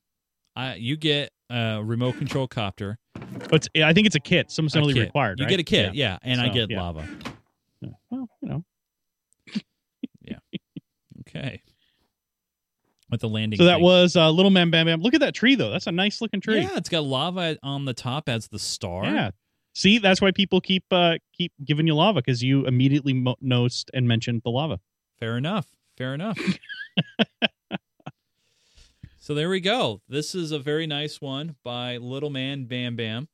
[0.55, 2.97] I you get a remote control copter.
[3.49, 5.03] But it's, I think it's a kit, some assembly kit.
[5.03, 5.39] required.
[5.39, 5.49] You right?
[5.51, 6.81] get a kit, yeah, and I get yeah.
[6.81, 7.07] lava.
[7.81, 7.89] Yeah.
[8.09, 8.63] Well, you know.
[10.21, 10.37] Yeah.
[11.21, 11.61] Okay.
[13.11, 13.57] With the landing.
[13.57, 13.83] So that thing.
[13.83, 15.01] was uh, Little Man Bam Bam.
[15.01, 15.69] Look at that tree though.
[15.69, 16.61] That's a nice looking tree.
[16.61, 19.05] Yeah, it's got lava on the top as the star.
[19.05, 19.31] Yeah.
[19.73, 23.91] See, that's why people keep uh, keep giving you lava because you immediately mo- noticed
[23.93, 24.79] and mentioned the lava.
[25.19, 25.67] Fair enough.
[25.97, 26.37] Fair enough.
[29.19, 30.01] so there we go.
[30.09, 33.27] This is a very nice one by Little Man Bam Bam.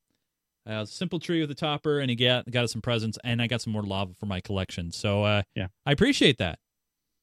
[0.66, 3.46] Uh, simple tree with a topper, and he got got us some presents, and I
[3.46, 4.90] got some more lava for my collection.
[4.92, 5.68] So uh, Yeah.
[5.86, 6.58] I appreciate that.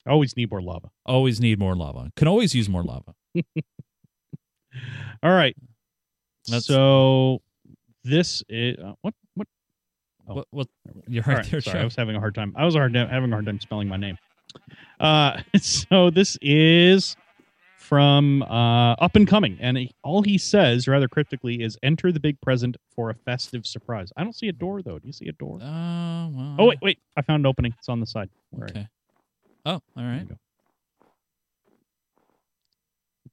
[0.07, 0.89] Always need more lava.
[1.05, 2.11] Always need more lava.
[2.15, 3.13] Can always use more lava.
[5.23, 5.55] All right.
[6.47, 7.41] That's- so
[8.03, 9.47] this is uh, what what
[10.27, 10.33] Oh.
[10.35, 10.47] What?
[10.51, 10.67] What?
[11.07, 12.53] You're right, right, there, sorry, I was having a hard time.
[12.55, 14.17] I was hard having a hard time spelling my name.
[14.99, 17.15] Uh, so this is
[17.77, 22.19] from uh, Up and Coming, and he, all he says, rather cryptically, is "Enter the
[22.19, 24.97] big present for a festive surprise." I don't see a door though.
[24.97, 25.59] Do you see a door?
[25.61, 26.99] Uh, well, oh wait, wait!
[27.15, 27.75] I found an opening.
[27.77, 28.29] It's on the side.
[28.49, 28.87] Where Okay.
[29.65, 30.27] Oh, all right.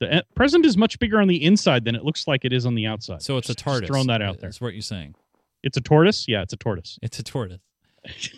[0.01, 2.67] The uh, present is much bigger on the inside than it looks like it is
[2.67, 3.23] on the outside.
[3.23, 3.89] So it's a Just- just tortoise.
[3.89, 4.49] Throwing that out there.
[4.49, 5.15] That's what you're saying.
[5.63, 6.27] It's a tortoise.
[6.27, 6.99] Yeah, it's a tortoise.
[7.03, 7.61] It's a tortoise.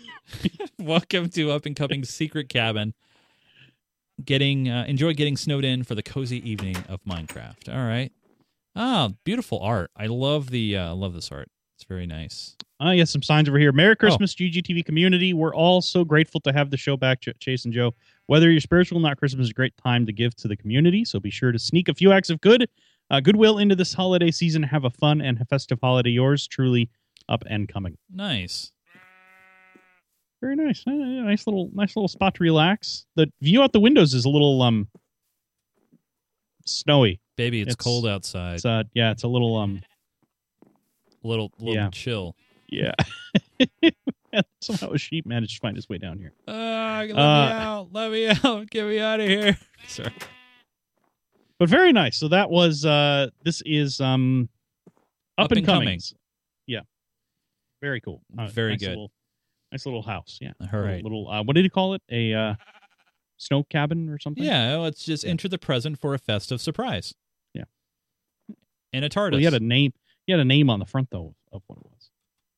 [0.79, 2.93] Welcome to Up and Coming Secret Cabin.
[4.23, 7.73] Getting uh, enjoy getting snowed in for the cozy evening of Minecraft.
[7.73, 8.11] All right.
[8.75, 9.91] Ah, beautiful art.
[9.95, 11.49] I love the uh, love this art.
[11.77, 12.55] It's very nice.
[12.83, 13.71] Uh, yes, some signs over here.
[13.71, 15.33] Merry Christmas, GGTV community.
[15.33, 17.93] We're all so grateful to have the show back, Ch- Chase and Joe.
[18.25, 21.05] Whether you're spiritual or not, Christmas is a great time to give to the community.
[21.05, 22.67] So be sure to sneak a few acts of good,
[23.09, 24.61] uh, goodwill into this holiday season.
[24.63, 26.09] Have a fun and festive holiday.
[26.09, 26.89] Yours truly,
[27.29, 27.97] up and coming.
[28.13, 28.71] Nice.
[30.41, 30.83] Very nice.
[30.85, 33.05] Uh, nice little, nice little spot to relax.
[33.15, 34.89] The view out the windows is a little um
[36.65, 37.21] snowy.
[37.37, 38.55] Baby, it's, It's- cold outside.
[38.55, 39.81] It's uh, yeah, it's a little um,
[41.23, 41.89] little, little yeah.
[41.91, 42.35] chill.
[42.67, 42.93] Yeah.
[44.61, 46.33] Somehow a sheep managed to find his way down here.
[46.47, 46.51] Uh,
[46.99, 47.89] let me Uh, out.
[47.93, 48.69] Let me out.
[48.69, 49.57] Get me out of here.
[49.87, 50.11] Sorry.
[51.59, 52.17] but very nice.
[52.17, 54.49] So that was uh this is um
[55.37, 55.87] up, Up and and coming.
[55.87, 55.99] coming.
[56.67, 56.81] Yeah.
[57.81, 58.21] Very cool.
[58.37, 58.89] Uh, Very nice good.
[58.89, 59.11] Little,
[59.71, 60.37] nice little house.
[60.41, 60.51] Yeah.
[60.73, 62.01] All Little- Little, uh what did he call it?
[62.11, 62.55] A uh
[63.37, 64.43] snow cabin or something?
[64.43, 65.29] Yeah, let's just Yeah.
[65.29, 67.13] enter the present for a festive surprise.
[67.53, 67.63] Yeah.
[68.91, 69.31] And a TARDIS.
[69.31, 69.93] Well, he had a name
[70.25, 71.94] he had a name on the front though of what it was.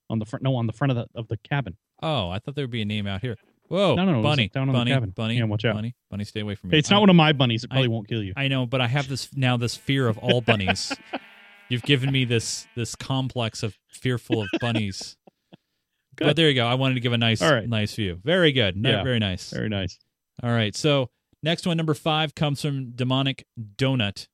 [0.10, 1.76] On the front no, on the front of the of the cabin.
[2.02, 3.36] oh, I thought there would be a name out here.
[3.68, 5.10] Whoa, No, no, no, bunny, down on the bunny, cabin.
[5.10, 5.76] bunny, Yeah, watch out.
[5.76, 6.78] bunny, bunny, stay away from me.
[6.78, 7.66] It's not I- one of my bunnies.
[7.66, 8.32] It probably I- won't kill you.
[8.38, 10.96] I know, but I have this now this fear of all bunnies.
[11.70, 15.18] You've given me this this complex of fearful of bunnies.
[16.16, 16.26] Good.
[16.26, 16.66] But there you go.
[16.66, 17.68] I wanted to give a nice right.
[17.68, 18.20] nice view.
[18.24, 18.76] Very good.
[18.84, 19.04] Yeah.
[19.04, 19.52] Very nice.
[19.52, 20.00] Very nice.
[20.42, 20.76] All right.
[20.76, 21.12] So
[21.44, 24.28] next one, number five, comes from Demonic Donut.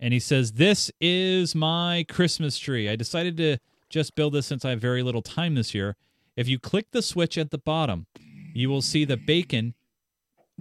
[0.00, 2.88] And he says, This is my Christmas tree.
[2.88, 3.58] I decided to
[3.90, 5.96] just build this since I have very little time this year.
[6.36, 8.06] If you click the switch at the bottom,
[8.54, 9.74] you will see the bacon.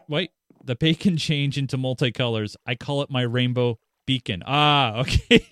[0.07, 0.31] Wait,
[0.63, 2.55] the bacon change into multicolors.
[2.65, 4.43] I call it my rainbow beacon.
[4.45, 5.45] Ah, okay.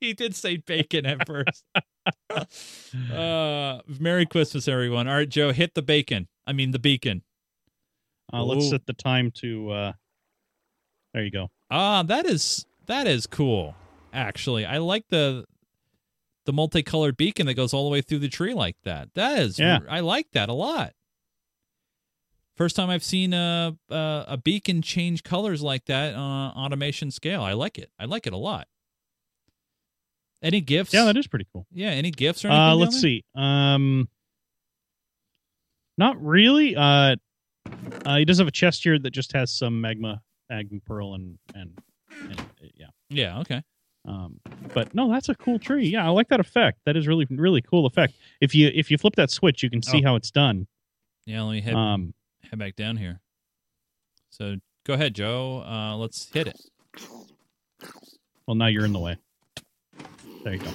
[0.00, 1.64] he did say bacon at first.
[3.12, 5.08] uh, Merry Christmas, everyone.
[5.08, 6.28] All right, Joe, hit the bacon.
[6.46, 7.22] I mean, the beacon.
[8.32, 8.70] Uh, let's Ooh.
[8.70, 9.92] set the time to uh
[11.12, 11.50] there you go.
[11.70, 13.74] Ah, that is that is cool.
[14.12, 15.44] Actually, I like the
[16.46, 19.08] the multicolored beacon that goes all the way through the tree like that.
[19.14, 19.78] That is, Yeah.
[19.88, 20.92] I like that a lot.
[22.56, 27.42] First time I've seen a a, a beacon change colors like that on automation scale.
[27.42, 27.90] I like it.
[27.98, 28.68] I like it a lot.
[30.42, 30.92] Any gifts?
[30.92, 31.66] Yeah, that is pretty cool.
[31.72, 31.88] yeah.
[31.90, 32.62] Any gifts or anything?
[32.62, 33.24] Uh let's see.
[33.34, 34.08] Um
[35.98, 36.76] not really.
[36.76, 37.16] Uh
[38.04, 41.38] uh he does have a chest here that just has some magma magma pearl and
[41.54, 41.76] and,
[42.20, 42.86] and uh, yeah.
[43.08, 43.40] Yeah.
[43.40, 43.62] Okay.
[44.06, 44.38] Um,
[44.74, 45.86] but no, that's a cool tree.
[45.88, 46.78] Yeah, I like that effect.
[46.84, 48.14] That is really really cool effect.
[48.40, 50.08] If you if you flip that switch, you can see Oh.
[50.08, 50.66] how it's done.
[51.26, 51.42] Yeah.
[51.42, 52.12] Let me head Um,
[52.50, 53.20] head back down here.
[54.30, 55.62] So go ahead, Joe.
[55.66, 56.60] Uh, let's hit it.
[58.46, 59.16] well, now you're in the way.
[60.44, 60.70] There you go.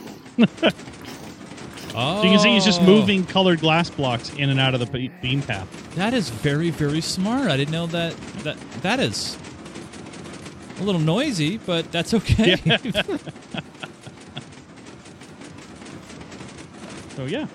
[1.96, 4.80] Oh, So you can see he's just moving colored glass blocks in and out of
[4.80, 5.68] the beam path.
[5.96, 7.50] That is very, very smart.
[7.50, 8.16] I didn't know that.
[8.44, 9.38] That that is
[10.80, 12.56] a little noisy, but that's okay.
[17.16, 17.48] So yeah,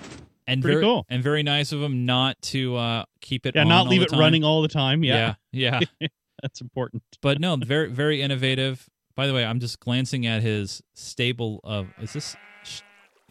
[0.45, 1.05] and Pretty very, cool.
[1.09, 3.55] And very nice of him not to uh, keep it.
[3.55, 4.19] yeah, not leave it time.
[4.19, 5.03] running all the time.
[5.03, 6.07] Yeah, yeah, yeah.
[6.43, 7.01] that's important.
[7.21, 8.87] but no, very, very innovative.
[9.15, 11.87] By the way, I'm just glancing at his stable of.
[11.99, 12.81] Is this sh-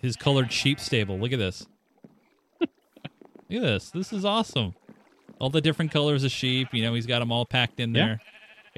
[0.01, 1.19] his colored sheep stable?
[1.21, 1.67] Look at this.
[2.61, 2.71] Look
[3.53, 3.91] at this.
[3.91, 4.75] This is awesome.
[5.39, 6.69] All the different colors of sheep.
[6.73, 8.07] You know, he's got them all packed in Yeah.
[8.07, 8.21] there.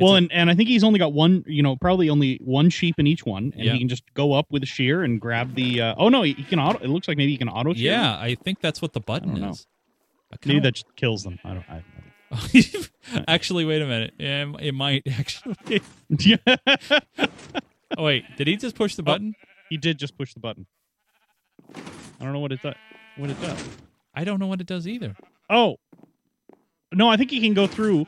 [0.01, 2.69] Well, a- and, and I think he's only got one, you know, probably only one
[2.71, 3.73] sheep in each one, and Yeah.
[3.73, 5.81] he can just go up with a shear and grab the.
[5.81, 6.79] Uh, oh no, he, he can auto.
[6.81, 7.73] It looks like maybe he can auto.
[7.75, 7.93] shear.
[7.93, 9.51] yeah, I think that's what the button know.
[9.51, 9.67] is.
[10.33, 11.39] I maybe that just kills them.
[11.45, 11.65] I don't.
[11.71, 11.83] I
[13.29, 14.15] actually, wait a minute.
[14.19, 15.81] Yeah, it might actually.
[16.09, 16.37] yeah,
[17.97, 19.35] Oh wait, did he just push the button?
[19.71, 20.67] he did just push the button.
[21.75, 22.75] I don't know what it does.
[23.17, 23.65] What it does.
[24.15, 25.15] I don't know what it does either.
[25.49, 25.77] Oh,
[26.93, 28.07] no, I think he can go through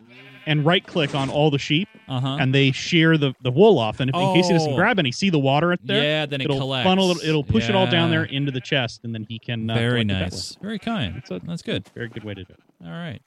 [0.49, 2.37] and right click on all the sheep, Uh huh.
[2.41, 4.01] and they shear the, the wool off.
[4.01, 4.77] And if, in case he doesn't Oh.
[4.77, 6.03] grab any, see the water at there.
[6.03, 6.85] Yeah, then it it'll collects.
[6.89, 7.11] funnel.
[7.13, 8.17] it- It'll push it all down Yeah.
[8.19, 9.71] there into the chest, and then he can.
[9.71, 10.57] Uh, Very collect it that nice.
[10.61, 11.15] Very kind.
[11.17, 11.87] That's a- That's good.
[11.95, 12.61] Very good way to do it.
[12.85, 13.21] All right.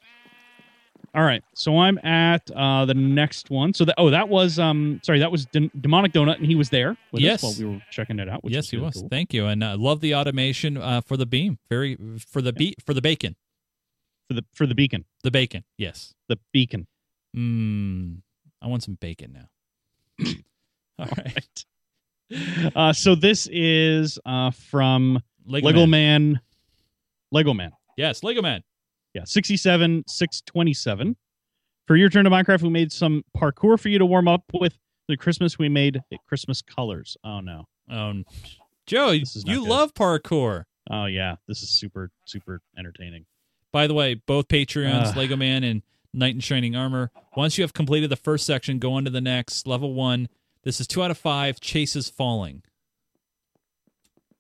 [1.13, 3.73] All right, so I'm at uh, the next one.
[3.73, 6.69] So that oh, that was um, sorry, that was Dem- demonic donut, and he was
[6.69, 7.43] there with Yes.
[7.43, 8.43] us while we were checking it out.
[8.45, 8.93] Which yes, he really was.
[8.95, 9.09] cool.
[9.09, 11.59] Thank you, and I uh, love the automation uh, for the beam.
[11.69, 11.97] Very
[12.29, 13.35] for the be- for the bacon.
[14.29, 15.65] for the for the beacon, The bacon.
[15.77, 16.13] Yes.
[16.29, 16.87] the beacon.
[17.35, 18.21] Mmm.
[18.61, 20.25] I want some bacon now.
[20.99, 21.65] All right.
[22.75, 26.33] Uh, so this is uh, from Lego, Lego Man.
[26.33, 26.41] Man.
[27.31, 27.71] Lego Man.
[27.97, 28.63] Yes, Lego Man.
[29.13, 31.15] Yeah, 67, 627.
[31.87, 34.77] For your turn to Minecraft, we made some parkour for you to warm up with.
[35.07, 37.17] The Christmas, we made Christmas colors.
[37.23, 37.65] Oh, no.
[37.89, 38.23] Um,
[38.85, 39.59] Joe, you good.
[39.59, 40.63] love parkour.
[40.89, 41.35] Oh, yeah.
[41.47, 43.25] This is super, super entertaining.
[43.73, 45.17] By the way, both Patreons, Ugh.
[45.17, 45.81] Lego Man and
[46.13, 47.11] Knight in Shining Armor.
[47.35, 50.27] Once you have completed the first section, go on to the next level one.
[50.63, 51.59] This is two out of five.
[51.59, 52.63] Chases falling.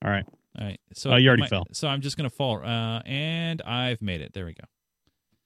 [0.03, 0.25] All right.
[0.59, 0.79] All right.
[0.93, 1.67] So Oh, you already my- fell.
[1.71, 2.57] So I'm just gonna fall.
[2.63, 4.33] Uh, and I've made it.
[4.33, 4.65] There we go.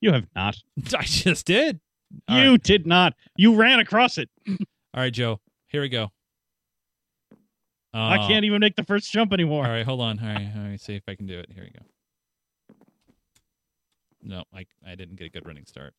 [0.01, 0.57] You have not.
[0.97, 1.79] I just did.
[2.27, 2.63] All you right.
[2.63, 3.13] did not.
[3.35, 4.29] You ran across it.
[4.47, 4.55] All
[4.95, 5.39] right, Joe.
[5.67, 6.11] Here we go.
[7.93, 9.65] Uh, I can't even make the first jump anymore.
[9.65, 10.19] All right, hold on.
[10.19, 11.49] All right, let me see if I can do it.
[11.53, 11.85] Here we go.
[14.21, 15.93] No, I I didn't get a good running start.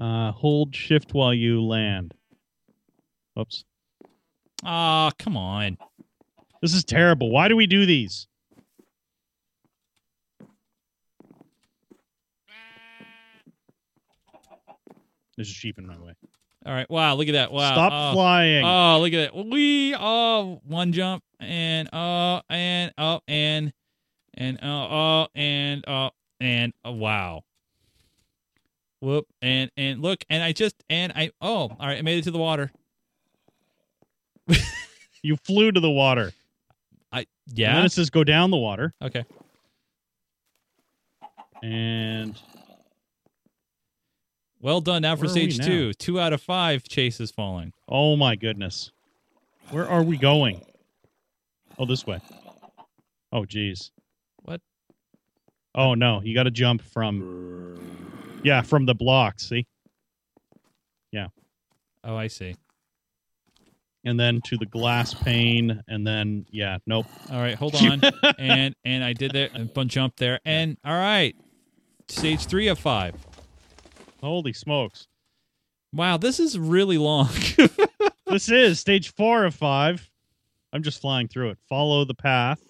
[0.00, 2.14] Uh, hold shift while you land.
[3.38, 3.64] Oops.
[4.64, 5.76] Ah, come on.
[6.62, 7.30] This is terrible.
[7.30, 8.26] Why do we do these?
[15.36, 16.14] There's a sheep in my way.
[16.66, 16.90] All right.
[16.90, 17.52] Wow, look at that.
[17.52, 17.72] Wow.
[17.72, 18.12] Stop oh.
[18.14, 18.64] flying.
[18.64, 19.46] Oh, look at that.
[19.46, 23.72] We oh one jump and oh and oh and
[24.34, 26.10] and oh oh and oh
[26.40, 27.42] and oh, wow.
[29.00, 32.24] Whoop and and look and I just and I oh all right I made it
[32.24, 32.70] to the water.
[35.22, 36.32] you flew to the water.
[37.12, 38.94] I And yeah then it says go down the water.
[39.02, 39.24] okay
[41.62, 42.40] And
[44.60, 47.30] well done now for Where are we stage two two out of five Chase is
[47.30, 47.72] falling.
[47.88, 48.90] oh my goodness.
[49.70, 50.62] Where are we going?
[51.78, 52.20] Oh, this way.
[53.32, 53.92] Oh, geez.
[54.42, 54.60] What?
[55.76, 56.20] Oh, no.
[56.22, 57.78] You got to jump from.
[58.42, 59.40] Yeah, from the block.
[59.40, 59.66] See?
[61.12, 61.28] Yeah.
[62.04, 62.54] Oh I see.
[64.04, 65.82] And then to the glass pane.
[65.88, 67.06] And then, yeah, nope.
[67.30, 68.00] All right hold on
[68.38, 71.36] and and I did that and bun- jump there and all right
[72.08, 73.14] stage three of five.
[74.20, 75.06] Holy smokes.
[75.92, 77.28] Wow, this is really long.
[78.26, 80.08] this is stage four of five.
[80.72, 81.58] I'm just flying through it.
[81.68, 82.60] Follow the path.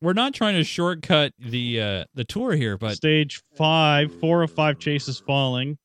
[0.00, 4.52] We're not trying to shortcut the uh the tour here, but Stage five, four of
[4.52, 5.78] five chases falling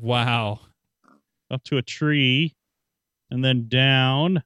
[0.00, 0.60] wow.
[1.50, 2.54] up to a tree
[3.30, 4.42] and then down.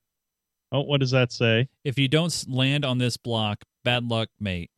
[0.70, 1.68] Oh, what does that say?
[1.84, 4.70] If you don't land on this block, bad luck, mate.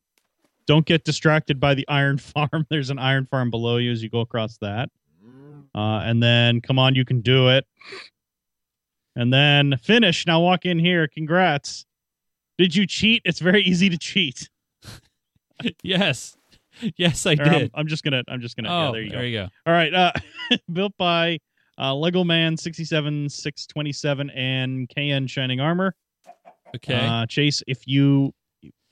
[0.67, 2.67] Don't get distracted by the iron farm.
[2.69, 4.89] There's an iron farm below you as you go across that.
[5.75, 7.67] Uh, and then, come on, you can do it.
[9.17, 10.27] And then finish.
[10.27, 11.09] Now walk in here.
[11.09, 11.85] Congrats.
[12.59, 13.23] Did you cheat?
[13.25, 14.49] It's very easy to cheat.
[15.83, 16.37] yes.
[16.97, 17.71] Yes, I Or, did.
[17.75, 18.23] I'm just gonna.
[18.29, 18.69] I'm just gonna.
[18.69, 19.17] oh, yeah, there you go.
[19.19, 19.49] There you go.
[19.67, 19.95] All right.
[19.95, 20.13] Uh,
[20.73, 21.39] built by
[21.79, 25.95] uh, Lego Man 67 627 and KN Shining Armor.
[26.75, 26.95] Okay.
[26.95, 28.33] Uh, Chase, if you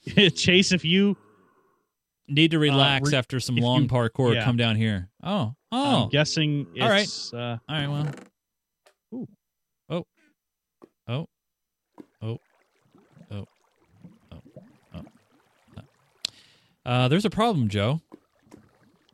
[0.37, 1.17] Chase, if you
[2.29, 4.33] Need to relax re- after some long you- parkour.
[4.35, 4.45] yeah.
[4.45, 5.11] Come down here.
[5.25, 5.55] Oh.
[5.73, 6.05] Oh.
[6.05, 7.09] I'm guessing All right.
[7.35, 7.89] Uh, All right.
[7.89, 8.09] well.
[9.15, 9.29] Ooh.
[9.91, 10.07] Oh.
[11.09, 11.27] Oh.
[12.23, 12.39] Oh.
[13.33, 13.47] Oh.
[14.33, 14.43] Oh.
[14.95, 15.03] Oh.
[16.85, 18.01] Uh, there's a problem, Joe.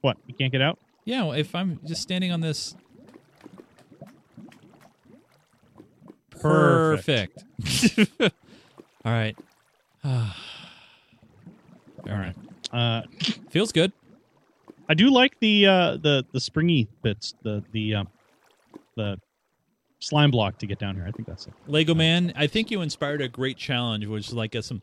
[0.01, 0.17] what?
[0.27, 0.79] You can't get out?
[1.05, 2.75] Yeah, well, if I'm just standing on this.
[6.31, 7.45] Perfect.
[7.61, 8.21] Perfect.
[9.05, 9.37] All right.
[10.05, 10.25] All
[12.07, 12.35] right.
[12.73, 13.03] Uh,
[13.51, 13.93] Feels good.
[14.89, 18.09] I do like the uh, the the springy bits, the the um,
[18.97, 19.19] the
[19.99, 21.05] slime block to get down here.
[21.07, 21.53] I think that's it.
[21.67, 24.81] Lego Man, I think you inspired a great challenge, which is like a some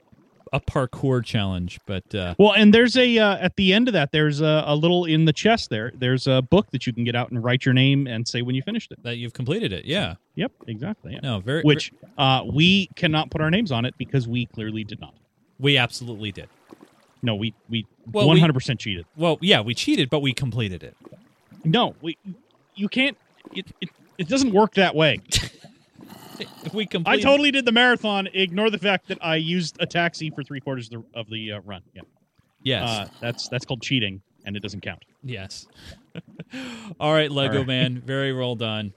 [0.53, 4.11] a parkour challenge, but uh Well, and there's a uh, at the end of that,
[4.11, 5.91] there's a, a little in the chest there.
[5.95, 8.55] There's a book that you can get out and write your name and say when
[8.55, 9.01] you finished it.
[9.03, 9.85] that you've completed it.
[9.85, 10.15] Yeah.
[10.35, 11.13] Yep, exactly.
[11.13, 11.19] Yeah.
[11.23, 14.99] No, very Which uh, we cannot put our names on it because we clearly did
[14.99, 15.13] not.
[15.59, 16.49] we absolutely did.
[17.21, 19.05] No, we we Well, we- 100% cheated.
[19.15, 20.95] Well, yeah, we cheated, but we completed it.
[21.63, 22.17] No, we
[22.75, 23.17] you can't.
[23.53, 25.19] It, it, it doesn't work that way.
[26.73, 28.27] We I totally did the marathon.
[28.33, 31.53] Ignore the fact that I used a taxi for three quarters of the, of the
[31.53, 31.81] uh, run.
[31.93, 32.01] Yeah,
[32.63, 32.89] Yes.
[32.89, 35.03] uh, that's that's called cheating, and it doesn't count.
[35.23, 35.67] Yes.
[36.99, 37.67] All right, Lego All right.
[37.67, 38.01] Man.
[38.05, 38.93] Very well done.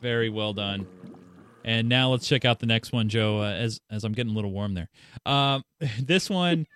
[0.00, 0.86] Very well done.
[1.64, 3.40] And now let's check out the next one, Joe.
[3.40, 4.88] Uh, as as I'm getting a little warm there.
[5.24, 5.62] Um,
[6.00, 6.66] this one,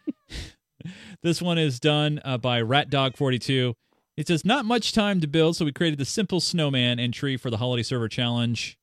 [1.23, 3.75] this one is done uh, by Rat Dog 42.
[4.17, 7.37] It says not much time to build, so we created the simple snowman and tree
[7.37, 8.77] for the holiday server challenge.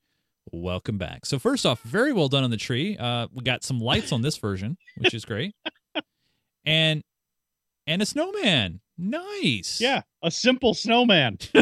[0.52, 1.26] Welcome back.
[1.26, 2.96] So first off, very well done on the tree.
[2.98, 5.56] Uh, we got some lights on this version, which is great,
[6.66, 7.04] and
[7.88, 8.80] and a snowman.
[8.98, 9.80] Nice.
[9.82, 11.40] Yeah, a simple snowman.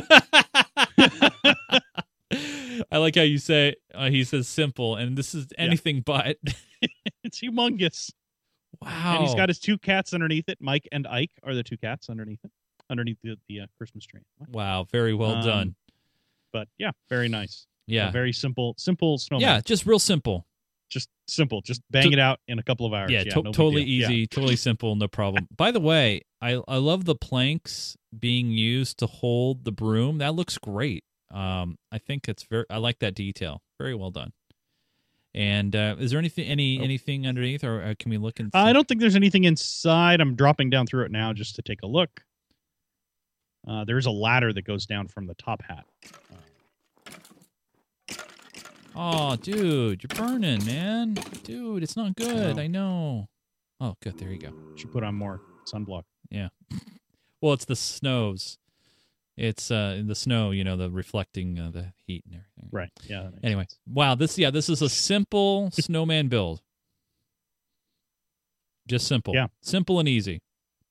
[2.91, 6.37] I like how you say uh, he says simple, and this is anything but.
[7.23, 8.11] It's humongous,
[8.81, 9.15] Wow.
[9.15, 10.57] and he's got his two cats underneath it.
[10.59, 12.51] Mike and Ike are the two cats underneath it,
[12.89, 14.21] underneath the, the uh, Christmas tree.
[14.51, 14.85] wow.
[14.91, 15.75] Very well Um, done.
[16.51, 17.65] But yeah, very nice.
[17.87, 18.09] Yeah.
[18.09, 19.41] A very simple, simple snowman.
[19.41, 19.61] yeah.
[19.61, 20.45] Just real simple.
[20.89, 21.61] just simple.
[21.61, 23.09] Just bang To- it out in a couple of hours.
[23.11, 23.23] Yeah.
[23.25, 24.01] Yeah, to- no totally deal.
[24.01, 24.09] Yeah.
[24.09, 24.27] easy.
[24.27, 24.95] Totally simple.
[24.95, 25.47] No problem.
[25.55, 30.19] By the way, I I love the planks being used to hold the broom.
[30.19, 31.03] That looks great.
[31.31, 32.65] Um, I think it's very.
[32.69, 33.63] I like that detail.
[33.79, 34.33] Very well done.
[35.35, 36.83] And uh, is there anything any Oh.
[36.83, 38.51] anything underneath, or uh, can we look and?
[38.53, 40.21] I don't think there's anything inside.
[40.21, 42.21] I'm dropping down through it now just to take a look.
[43.67, 45.85] Uh, there's a ladder that goes down from the top hat.
[48.95, 51.15] Oh, dude, you're burning, man.
[51.43, 52.57] Dude, it's not good.
[52.57, 52.61] Oh.
[52.61, 53.27] I know.
[53.79, 54.17] Oh, good.
[54.17, 54.53] There you go.
[54.75, 56.03] Should put on more sunblock.
[56.29, 56.49] Yeah.
[57.41, 58.57] well, it's the snows.
[59.35, 62.69] It's uh in the snow, you know, the reflecting uh, the heat and everything.
[62.71, 62.91] Right.
[63.07, 63.29] Yeah.
[63.41, 63.79] Anyway, sense.
[63.87, 66.61] wow, this yeah, this is a simple snowman build.
[68.87, 69.33] Just simple.
[69.33, 69.47] Yeah.
[69.61, 70.39] Simple and easy.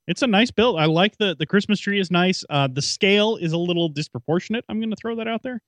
[0.09, 0.81] it's a nice build.
[0.81, 2.45] I like the the Christmas tree is nice.
[2.51, 4.65] Uh, the scale is a little disproportionate.
[4.69, 5.61] I'm going to throw that out there.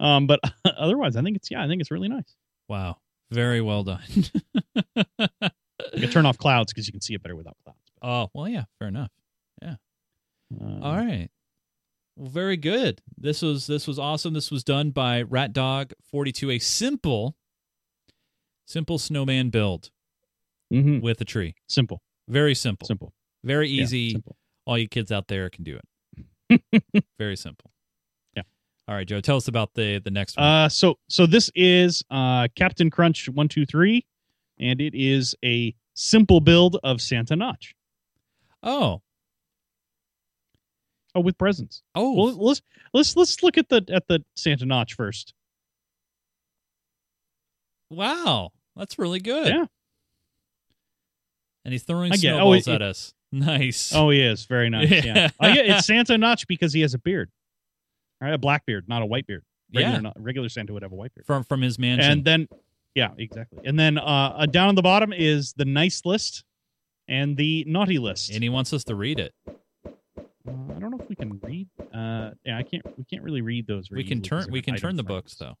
[0.00, 0.40] Um, but
[0.76, 2.34] otherwise, I think it's yeah, I think it's really nice.
[2.68, 2.96] Wow.
[3.30, 4.02] Very well done.
[5.94, 7.78] You can turn off clouds because you can see it better without clouds.
[8.00, 9.10] oh, well, yeah, fair enough.
[9.62, 9.74] Uh,
[10.80, 11.28] All right.
[12.16, 13.00] Well, very good.
[13.18, 14.32] This was this was awesome.
[14.32, 17.36] This was done by Rat Dog 42, a simple
[18.66, 19.90] simple snowman build
[20.72, 21.02] mhm.
[21.02, 21.54] with a tree.
[21.68, 22.86] Simple, Very simple.
[22.86, 23.12] simple,
[23.44, 24.10] Very Yeah, easy.
[24.12, 24.36] simple.
[24.66, 25.78] All you kids out there can do
[26.48, 27.04] it.
[27.18, 27.71] very simple.
[28.88, 30.46] All right, Joe, tell us about the the next one.
[30.46, 34.04] Uh, so so this is uh Captain Crunch one two three,
[34.58, 37.74] and it is a simple build of Santa Notch.
[38.62, 39.00] oh.
[41.14, 41.82] Oh, with presents.
[41.94, 42.14] Oh.
[42.14, 42.62] Well, let's
[42.94, 45.34] let's let's look at the at the Santa Notch first.
[47.90, 48.50] wow.
[48.76, 49.48] That's really good.
[49.48, 49.66] Yeah.
[51.64, 53.14] And he's throwing oh, snowballs it- at us.
[53.34, 53.94] Nice.
[53.94, 54.90] Oh, he is very nice.
[54.90, 55.28] Yeah, Yeah.
[55.40, 57.30] Oh, yeah it's Santa Notch because he has a beard,
[58.26, 58.34] right?
[58.34, 59.44] A black beard, not a white beard.
[59.74, 60.00] Regular, Yeah.
[60.00, 61.26] not, regular Santa would have a white beard.
[61.26, 62.10] From from his mansion.
[62.10, 62.48] And then,
[62.94, 63.60] yeah, exactly.
[63.64, 64.02] And then uh,
[64.36, 66.44] uh, down on the bottom is the nice list
[67.08, 68.32] and the naughty list.
[68.32, 69.32] and he wants us to read it.
[69.46, 69.52] Uh,
[70.46, 71.68] I don't know if we can read.
[71.94, 72.82] Uh, yeah, I can't.
[72.98, 73.90] We can't really read those.
[73.90, 75.56] We can turn we can turn the books though.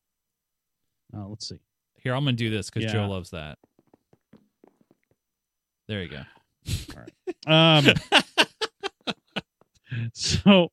[1.16, 1.60] Uh, let's see.
[2.02, 2.92] Here, I'm gonna do this because Yeah.
[3.00, 3.58] Joe loves that.
[5.88, 6.22] There you go.
[7.46, 7.86] Um,
[10.14, 10.70] so,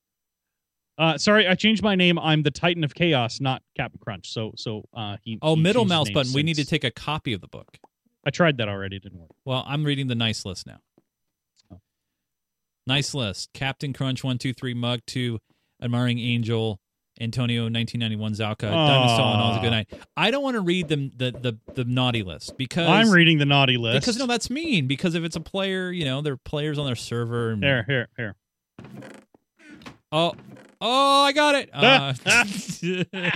[0.99, 2.19] uh, sorry, I changed my name.
[2.19, 4.31] I'm the Titan of Chaos, not Captain Crunch.
[4.31, 5.39] So, so uh, he.
[5.41, 6.33] Oh, he middle mouse button.
[6.33, 7.77] We need to take a copy of the book.
[8.25, 8.97] I tried that already.
[8.97, 9.31] It didn't work.
[9.45, 10.79] Well, I'm reading the nice list now.
[11.71, 11.79] Oh.
[12.85, 13.53] Nice list.
[13.53, 15.39] Captain Crunch one two three Mug two
[15.81, 16.81] Admiring Angel
[17.21, 19.87] Antonio 1991 Zalka Diamond Stall and all the good night.
[20.15, 23.45] I don't want to read them the, the the naughty list because I'm reading the
[23.45, 24.01] naughty list.
[24.01, 26.95] because no that's mean because if it's a player you know they're players on their
[26.95, 28.35] server and Here, here, here.
[30.11, 30.33] Oh
[30.81, 32.13] oh I got it uh,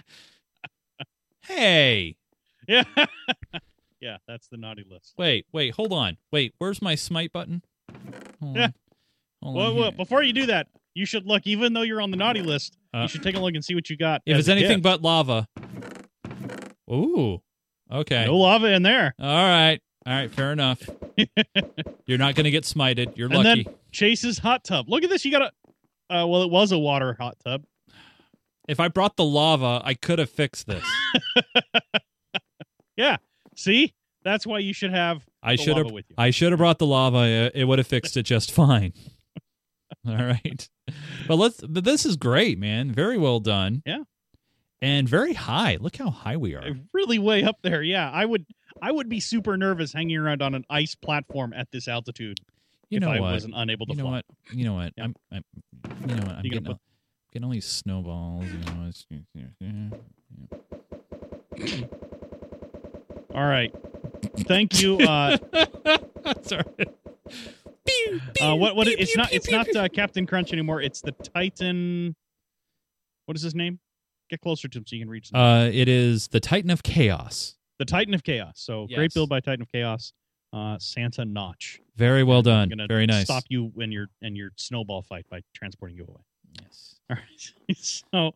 [1.47, 2.15] hey
[2.67, 2.83] Yeah,
[4.01, 5.13] yeah, that's the naughty list.
[5.17, 7.61] wait wait hold on wait where's my smite button
[8.41, 8.69] hold Yeah.
[9.41, 9.53] on.
[9.53, 11.45] Well, well, before you do that, you should look.
[11.45, 13.75] Even though you're on the naughty list, Uh, you should take a look and see
[13.75, 14.21] what you got.
[14.25, 14.83] if it's anything gift.
[14.83, 15.47] but lava
[16.91, 17.41] ooh
[17.91, 19.13] okay no lava in there.
[19.19, 20.81] all right all right fair enough
[22.05, 24.89] you're not gonna get smited you're And then- lucky Chase's hot tub.
[24.89, 25.23] Look at this.
[25.23, 25.51] You got a.
[26.13, 27.63] Uh, well, it was a water hot tub.
[28.67, 30.83] if I brought the lava I could have fixed this
[32.95, 33.17] Yeah.
[33.55, 33.93] See,
[34.23, 35.25] that's why you should have.
[35.41, 36.15] I should have lava with you.
[36.17, 37.17] I should have brought the lava.
[37.17, 38.93] uh, It would have fixed it just fine.
[40.07, 40.69] All right,
[41.27, 41.61] but let's.
[41.61, 42.91] But this is great, man.
[42.91, 43.81] Very well done.
[43.85, 44.03] Yeah.
[44.81, 45.77] and very high.
[45.79, 46.63] Look how high we are.
[46.93, 47.81] really way up there.
[47.81, 48.45] Yeah, I would.
[48.81, 52.39] I would be super nervous hanging around on an ice platform at this altitude
[52.89, 53.31] You if know I what?
[53.33, 54.11] wasn't unable to You know fly.
[54.11, 54.25] what?
[54.51, 54.93] You know what?
[54.97, 55.03] Yeah.
[55.05, 55.43] I'm, I'm.
[56.07, 56.35] You know what?
[56.35, 56.81] I'm getting, put- all,
[57.31, 58.45] getting all these snowballs.
[58.45, 58.89] You know.
[58.89, 59.05] It's,
[63.33, 63.73] All right.
[64.39, 64.97] Thank you.
[64.99, 65.37] Uh,
[66.43, 66.63] Sorry.
[68.41, 68.75] uh, what?
[68.75, 68.87] What?
[68.87, 69.31] It's not.
[69.33, 70.81] It's not uh, Captain Crunch anymore.
[70.81, 72.15] It's the Titan.
[73.25, 73.79] What is his name?
[74.29, 75.29] Get closer to him so you can reach.
[75.33, 77.55] Uh, it is the Titan of Chaos.
[77.79, 78.53] the Titan of Chaos.
[78.57, 78.97] So Yes.
[78.97, 80.13] great build by Titan of Chaos.
[80.51, 81.79] Uh, Santa Notch.
[81.95, 82.71] Very well done.
[82.87, 83.25] Very nice.
[83.25, 86.21] Stop you in your in your snowball fight by transporting you away.
[86.61, 86.95] Yes.
[87.09, 87.77] All right.
[87.77, 88.31] so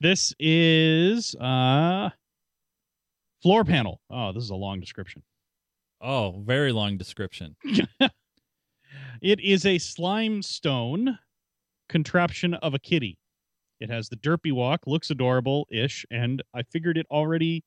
[0.00, 2.10] this is uh
[3.42, 4.00] floor panel.
[4.10, 5.22] Oh, this is a long description.
[6.00, 7.56] Oh, very long description.
[9.22, 11.18] It is a slime stone
[11.88, 13.18] contraption of a kitty.
[13.80, 17.64] It has the derpy walk, looks adorable ish, and I figured it already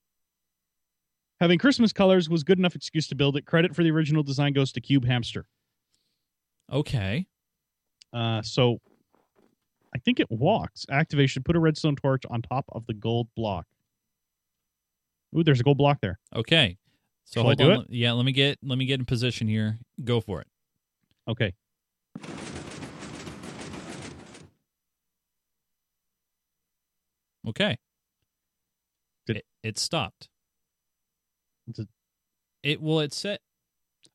[1.39, 3.45] having Christmas colors was good enough excuse to build it.
[3.45, 5.45] Credit for the original design goes to Cube Hamster.
[6.71, 7.25] Okay.
[8.13, 8.79] Uh, so
[9.93, 10.85] I think it walks.
[10.89, 13.65] Activation: Put a redstone torch on top of the gold block.
[15.37, 16.19] Ooh, there's a gold block there.
[16.35, 16.77] Okay.
[17.25, 17.85] So Shall I hold do on.
[17.89, 19.77] Yeah, let me get let me get in position here.
[20.03, 20.47] Go for it.
[21.27, 21.53] Okay.
[27.47, 27.77] Okay.
[29.25, 30.27] Did- It, it stopped.
[32.63, 33.39] It well, it said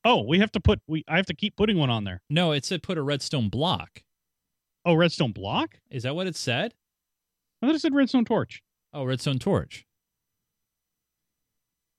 [0.04, 1.04] Oh, we have to put we.
[1.08, 2.20] I have to keep putting one on there.
[2.30, 2.52] no.
[2.52, 4.02] It said put a redstone block.
[4.84, 5.78] Oh, redstone block.
[5.90, 6.74] Is that what it said?
[7.62, 8.62] I thought it said redstone torch.
[8.92, 9.86] Oh, redstone torch.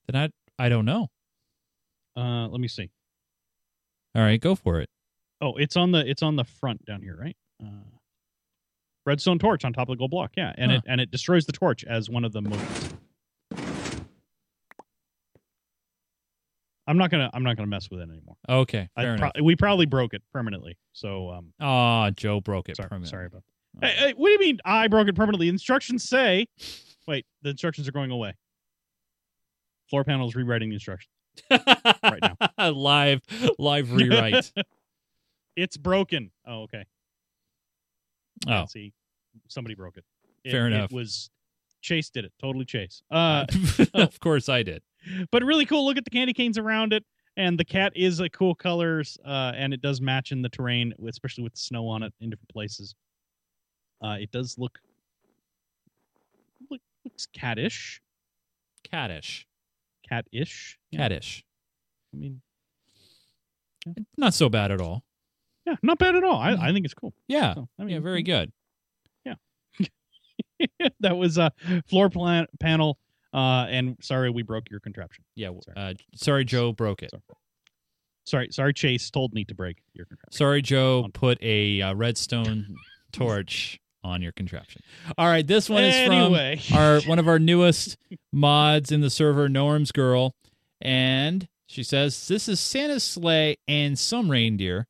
[0.07, 0.15] Then
[0.59, 1.07] I I don't know.
[2.15, 2.91] Uh, let me see.
[4.15, 4.89] All right, go for it.
[5.41, 7.35] Oh, it's on the it's on the front down here, right?
[7.63, 7.67] Uh,
[9.05, 10.31] redstone torch on top of the gold block.
[10.37, 10.77] Yeah, and Huh.
[10.77, 12.93] it and it destroys the torch as one of the motions.
[16.87, 18.35] I'm not gonna I'm not gonna mess with it anymore.
[18.47, 19.43] Okay, fair pro- enough.
[19.43, 20.77] we probably broke it permanently.
[20.93, 22.77] So um, Ah, Joe broke it.
[22.77, 23.09] sorry, permanently.
[23.09, 23.43] sorry about.
[23.81, 23.87] Oh.
[23.87, 25.49] Hey, hey, what do you mean I broke it permanently?
[25.49, 26.47] Instructions say,
[27.07, 28.33] wait, the instructions are going away.
[29.89, 31.09] Floor panel is rewriting the instructions.
[31.51, 32.21] Right
[32.57, 32.71] now.
[32.71, 33.21] live,
[33.59, 34.51] live rewrite.
[35.55, 36.31] It's broken.
[36.47, 36.85] Oh, okay.
[38.47, 38.93] Oh, see,
[39.47, 40.03] somebody broke it.
[40.43, 40.91] It- Fair enough.
[40.91, 41.29] It was
[41.81, 42.33] Chase did it.
[42.41, 43.01] Totally Chase.
[43.11, 43.45] Uh,
[43.93, 44.81] of course I did.
[45.31, 45.85] But really cool.
[45.85, 47.03] Look at the candy canes around it,
[47.37, 50.93] and the cat is a cool colors, uh, and it does match in the terrain,
[51.07, 52.95] especially with snow on it in different places.
[54.03, 54.77] Uh, it does look,
[56.69, 57.99] look looks catish,
[58.91, 59.45] Caddish,
[60.07, 60.77] cat-ish.
[60.91, 61.43] Yeah, caddish.
[62.13, 62.41] I mean,
[64.17, 65.03] Not so bad at all.
[65.65, 66.37] yeah, not bad at all.
[66.37, 66.53] I.
[66.53, 67.13] I think it's cool.
[67.27, 68.51] Yeah, So, I mean, yeah, very good.
[69.25, 69.35] Yeah,
[70.99, 71.51] that was a
[71.87, 72.99] floor plan panel.
[73.35, 75.25] Uh, and sorry we broke your contraption.
[75.35, 75.75] Yeah, Sorry.
[75.77, 77.11] uh, sorry, Joe broke it.
[77.11, 77.21] Sorry.
[78.25, 78.73] Sorry, sorry.
[78.73, 80.35] Chase told me to break your contraption.
[80.37, 82.75] Sorry, Joe put a uh, redstone
[83.11, 84.81] torch on your contraption.
[85.17, 87.97] All right, this one is from our one of our newest
[88.31, 90.33] mods in the server, Norm's Girl,
[90.79, 94.87] and she says this is Santa's sleigh and some reindeer.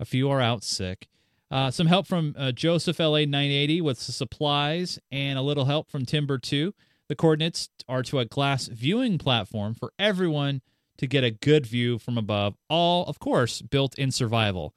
[0.00, 1.06] A few are out sick.
[1.50, 6.06] Uh, some help from uh, Joseph LA 980 with supplies, and a little help from
[6.06, 6.72] Timber 2.
[7.08, 10.62] The coordinates are to a glass viewing platform for everyone
[10.98, 12.54] to get a good view from above.
[12.68, 14.74] All, of course, built in survival.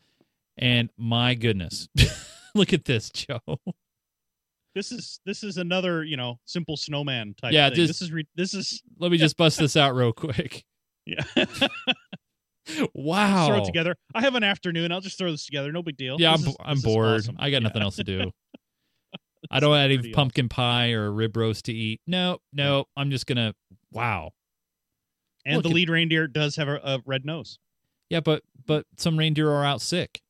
[0.57, 1.87] And my goodness,
[2.55, 3.39] look at this, Joe.
[4.73, 7.53] this is this is another you know simple snowman type.
[7.53, 7.75] Yeah, thing.
[7.75, 10.63] just- this is re- this is Let me just bust this out real quick.
[11.05, 11.23] yeah.
[12.95, 13.45] Wow.
[13.47, 13.95] throw it together.
[14.15, 14.91] I have an afternoon.
[14.91, 15.71] I'll just throw this together.
[15.71, 16.15] No big deal.
[16.19, 17.19] Yeah, I'm, is- I'm bored.
[17.19, 17.35] awesome.
[17.37, 17.67] I got Yeah.
[17.67, 18.31] nothing else to do.
[19.51, 22.01] I don't have any pumpkin pie or rib roast to eat.
[22.07, 22.85] No, no.
[22.97, 23.53] I'm just gonna.
[23.91, 24.31] Wow.
[25.45, 27.59] And Look the at- lead reindeer does have a, a red nose.
[28.09, 30.21] Yeah, but but some reindeer are out sick.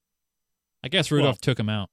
[0.83, 1.89] I guess Rudolph Well- took him out.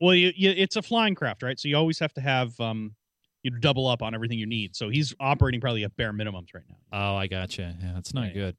[0.00, 1.58] Well, you, you, it's a flying craft, right?
[1.58, 2.94] So you always have to have um,
[3.42, 4.76] you double up on everything you need.
[4.76, 6.76] So he's operating probably at bare minimums right now.
[6.92, 7.74] Oh, I gotcha.
[7.80, 8.32] Yeah, that's not Yeah.
[8.34, 8.56] good.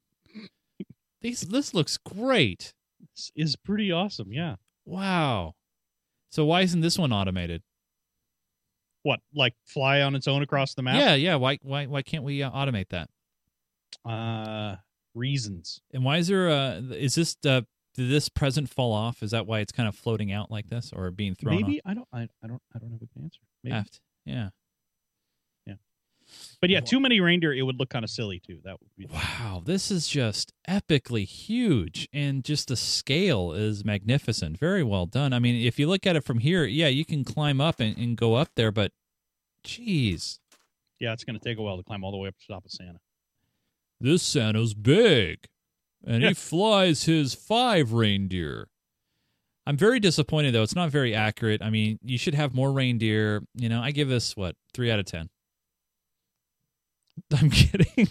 [1.20, 2.74] These this looks great.
[3.14, 4.32] This is pretty awesome.
[4.32, 4.56] Yeah.
[4.84, 5.54] Wow.
[6.30, 7.62] So why isn't this one automated?
[9.02, 10.96] What like fly on its own across the map?
[10.96, 11.36] Yeah, yeah.
[11.36, 13.08] Why why why can't we uh, automate that?
[14.04, 14.76] Uh,
[15.14, 15.80] reasons.
[15.92, 16.82] And why is there a?
[16.92, 17.62] Is this uh,
[17.94, 19.22] did this present fall off?
[19.22, 21.56] Is that why it's kind of floating out like this or being thrown?
[21.56, 22.08] Maybe I don't.
[22.12, 22.62] I, I don't.
[22.74, 23.40] I don't have a good answer.
[23.62, 23.74] Maybe.
[23.74, 24.00] Aft.
[24.24, 24.48] Yeah.
[26.60, 28.58] But yeah, too many reindeer, it would look kind of silly too.
[28.64, 29.06] That would be.
[29.06, 34.58] Wow, this is just epically huge, and just the scale is magnificent.
[34.58, 35.32] Very well done.
[35.32, 37.96] I mean, if you look at it from here, yeah, you can climb up and,
[37.96, 38.92] and go up there, but
[39.64, 40.40] geez,
[40.98, 42.54] Yeah, it's going to take a while to climb all the way up to the
[42.54, 42.98] top of Santa.
[44.00, 45.46] this Santa's big,
[46.06, 48.68] and he flies his five reindeer.
[49.66, 50.62] I'm very disappointed though.
[50.62, 51.60] It's not very accurate.
[51.62, 53.42] I mean, you should have more reindeer.
[53.54, 55.28] You know, I give this what three out of ten.
[57.36, 58.08] I'm kidding.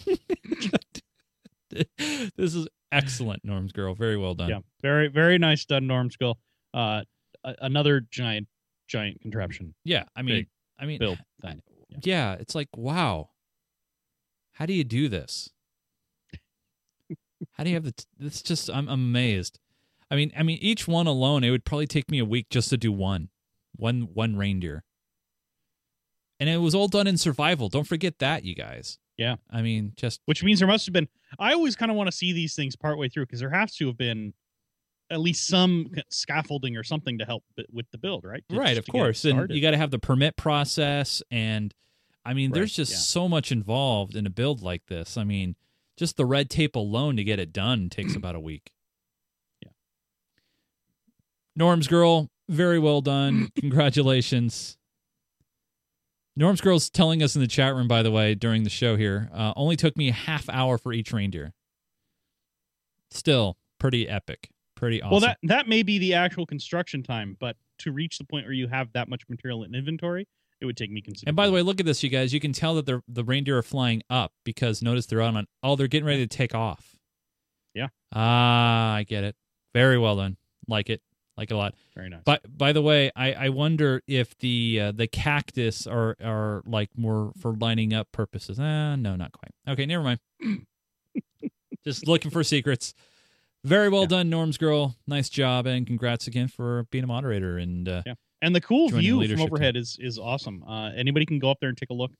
[2.36, 3.94] this is excellent, Norm's girl.
[3.94, 4.48] Very well done.
[4.48, 6.38] Yeah, very very nice done, Norm's girl.
[6.74, 7.02] Uh,
[7.44, 8.48] a- another giant
[8.88, 10.48] giant contraption Yeah, I mean, Big
[10.78, 11.62] I mean, build thing.
[11.90, 11.98] Yeah.
[12.02, 13.30] yeah, it's like wow.
[14.52, 15.50] How do you do this?
[17.52, 17.92] How do you have the?
[17.92, 19.58] T- it's just I'm amazed.
[20.10, 22.70] I mean, I mean, each one alone, it would probably take me a week just
[22.70, 23.28] to do one,
[23.76, 24.82] one, one reindeer.
[26.40, 27.68] And it was all done in survival.
[27.68, 28.98] Don't forget that, you guys.
[29.16, 29.36] Yeah.
[29.50, 31.08] I mean, just Which means there must have been.
[31.38, 33.88] I always kind of want to see these things partway through because there has to
[33.88, 34.32] have been
[35.10, 38.44] at least some scaffolding or something to help with the build, right?
[38.48, 39.24] To- right, of to get it course.
[39.24, 41.74] And you got to have the permit process, and
[42.24, 42.98] I mean, there's just yeah.
[42.98, 45.16] so much involved in a build like this.
[45.16, 45.56] I mean,
[45.96, 48.70] just the red tape alone to get it done takes about a week.
[49.62, 49.70] Yeah.
[51.56, 53.50] Norm's girl, very well done.
[53.58, 54.77] Congratulations.
[56.38, 59.28] Norm's girl's telling us in the chat room, by the way, during the show here,
[59.34, 61.52] uh, only took me a half hour for each reindeer.
[63.10, 65.10] Still pretty epic, pretty awesome.
[65.10, 68.52] Well, that that may be the actual construction time, but to reach the point where
[68.52, 70.28] you have that much material in inventory,
[70.60, 71.30] it would take me considerably.
[71.30, 72.32] And by the way, look at this, you guys.
[72.32, 75.36] You can tell that the the reindeer are flying up because notice they're on.
[75.36, 76.96] on oh, they're getting ready to take off.
[77.74, 77.88] Yeah.
[78.14, 79.34] Ah, I get it.
[79.74, 80.36] Very well done.
[80.68, 81.02] Like it.
[81.38, 81.74] Like it a lot.
[81.94, 82.20] very nice.
[82.26, 86.90] But by the way, I, I wonder if the uh, the cactus are are like
[86.96, 88.58] more for lining up purposes.
[88.60, 89.52] Ah, no, not quite.
[89.72, 90.18] Okay, never mind.
[91.84, 92.92] Just looking for secrets.
[93.64, 94.08] Very well Yeah.
[94.08, 94.96] done, Norm's girl.
[95.06, 97.56] Nice job, and congrats again for being a moderator.
[97.58, 98.14] And uh, Yeah.
[98.42, 100.62] And the cool Joining the view from overhead is is awesome.
[100.62, 102.12] Uh, anybody can go up there and take a look.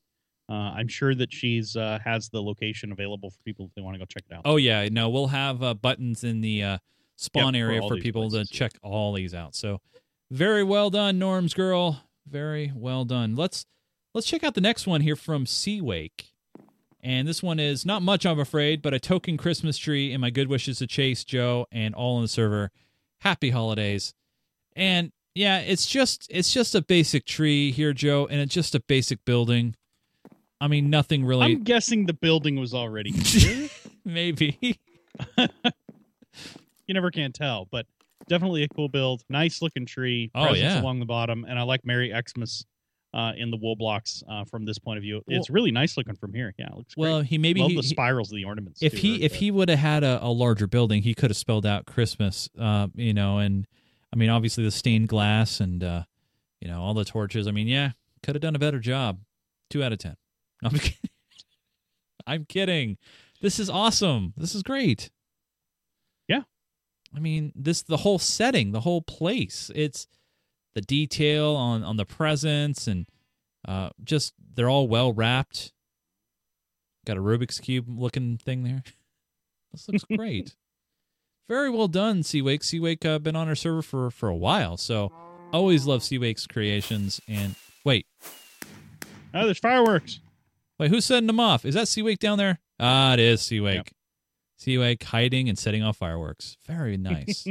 [0.50, 3.94] Uh, I'm sure that she's uh, has the location available for people if they want
[3.94, 4.42] to go check it out.
[4.44, 6.78] Oh yeah, no, we'll have uh, buttons in the uh,
[7.18, 9.54] spawn Yep, area all for people places, to check all these out.
[9.54, 9.80] So,
[10.30, 12.02] very well done, Norm's girl.
[12.26, 13.36] Very well done.
[13.36, 13.66] Let's
[14.14, 16.30] let's check out the next one here from Seawake.
[17.00, 20.30] And this one is not much, I'm afraid, but a token Christmas tree and my
[20.30, 22.70] good wishes to Chase, Joe, and all on the server.
[23.20, 24.14] Happy holidays.
[24.74, 28.80] And yeah, it's just it's just a basic tree here, Joe, and it's just a
[28.80, 29.76] basic building.
[30.60, 31.52] I mean, nothing really.
[31.52, 33.68] I'm guessing the building was already here.
[34.04, 34.80] Maybe.
[36.88, 37.86] you never can tell, but
[38.28, 39.22] definitely a cool build.
[39.28, 40.30] Nice looking tree.
[40.34, 40.80] Oh, yeah.
[40.80, 42.64] along the bottom, and I like Merry Xmas
[43.14, 45.22] uh, in the wool blocks uh, from this point of view.
[45.28, 46.52] it's really nice looking from here.
[46.58, 47.28] Yeah, it looks Well, great.
[47.28, 48.82] he maybe Love he, the he- spirals of the ornaments.
[48.82, 51.30] if too, he are if he would have had a, a larger building, he could
[51.30, 52.48] have spelled out Christmas.
[52.58, 53.66] Uh, you know, and
[54.12, 56.02] I mean, obviously the stained glass and uh,
[56.60, 57.46] you know all the torches.
[57.46, 59.20] I mean, yeah, could have done a better job.
[59.70, 60.16] Two out of ten.
[60.64, 61.10] I'm kidding.
[62.26, 62.98] I'm kidding.
[63.40, 64.34] This is awesome.
[64.36, 65.10] This is great.
[67.14, 69.70] I mean, this the whole setting, the whole place.
[69.74, 70.06] It's
[70.74, 73.06] the detail on on the presents and
[73.66, 75.72] uh, just they're all well wrapped.
[77.06, 78.82] Got a Rubik's cube looking thing there.
[79.70, 80.56] This looks great.
[81.48, 82.60] Very well done, Seawake.
[82.60, 85.12] Seawake uh, been on our server for for a while, so
[85.52, 87.20] always love Seawake's creations.
[87.28, 87.54] And
[87.84, 88.06] wait,
[89.34, 90.20] oh, there's fireworks.
[90.78, 91.66] wait, who's setting them off?
[91.66, 92.60] Is that Seawake down there?
[92.80, 93.74] Ah, it is Seawake.
[93.74, 93.88] Yep.
[94.60, 96.56] Seawake hiding and setting off fireworks.
[96.66, 97.46] Very nice.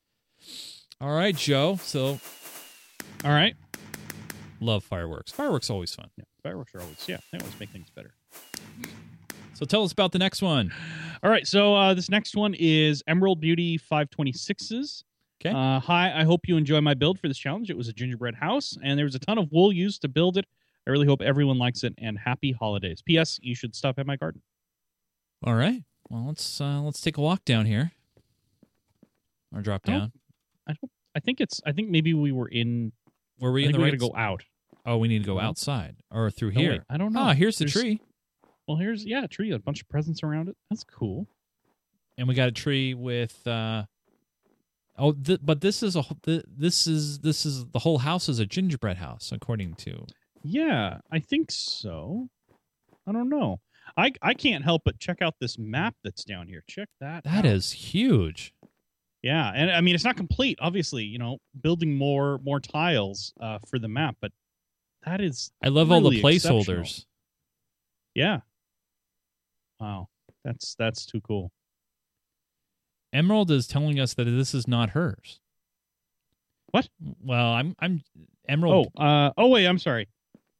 [1.00, 1.78] All right, Joe.
[1.82, 2.18] So
[3.24, 3.54] All right.
[4.60, 5.32] love fireworks.
[5.32, 6.08] Fireworks always fun.
[6.16, 8.14] Yeah, fireworks are always yeah, they always make things better.
[9.54, 10.72] So tell us about the next one.
[11.22, 15.02] All right, so uh, this next one is Emerald Beauty 526s.
[15.40, 15.54] Okay.
[15.54, 17.70] Uh, hi, I hope you enjoy my build for this challenge.
[17.70, 20.36] It was a gingerbread house, and there was a ton of wool used to build
[20.36, 20.44] it.
[20.86, 23.02] I really hope everyone likes it, and happy holidays.
[23.02, 23.38] P.S.
[23.42, 24.42] You should stop at my garden.
[25.44, 25.82] All right.
[26.08, 27.92] Well, let's uh, let's take a walk down here,
[29.54, 30.00] or drop I down.
[30.00, 30.12] don't-
[31.14, 31.62] I think it's.
[31.64, 32.92] I think maybe we were in.
[33.40, 33.90] Were I we in think the we right?
[33.92, 34.44] to go out.
[34.84, 35.40] Oh, we need to go No.
[35.40, 36.70] outside or through No, here.
[36.72, 37.20] wait, I don't know.
[37.20, 38.00] Ah, here's the tree,
[38.68, 40.56] Well, here's yeah, a tree, a bunch of presents around it.
[40.70, 41.26] That's cool.
[42.18, 43.46] and we got a tree with.
[43.46, 43.84] uh
[44.98, 48.38] Oh, th- but this is a th- this is this is the whole house is
[48.38, 50.06] a gingerbread house, according to.
[50.42, 52.28] Yeah, I think so.
[53.06, 53.60] I don't know.
[53.96, 56.62] I I can't help but check out this map that's down here.
[56.68, 57.24] Check that.
[57.24, 57.46] That out.
[57.46, 58.52] is huge.
[59.22, 60.58] Yeah, and I mean it's not complete.
[60.60, 64.32] Obviously, you know, building more more tiles uh, for the map, but
[65.04, 67.04] that is I love all the placeholders.
[68.14, 68.40] yeah.
[69.80, 70.08] Wow,
[70.44, 71.52] that's that's too cool.
[73.12, 75.40] Emerald is telling us that this is not hers.
[76.70, 76.88] What?
[77.20, 78.02] Well, I'm I'm
[78.48, 78.88] Emerald.
[78.96, 80.08] Oh, uh, oh wait, I'm sorry.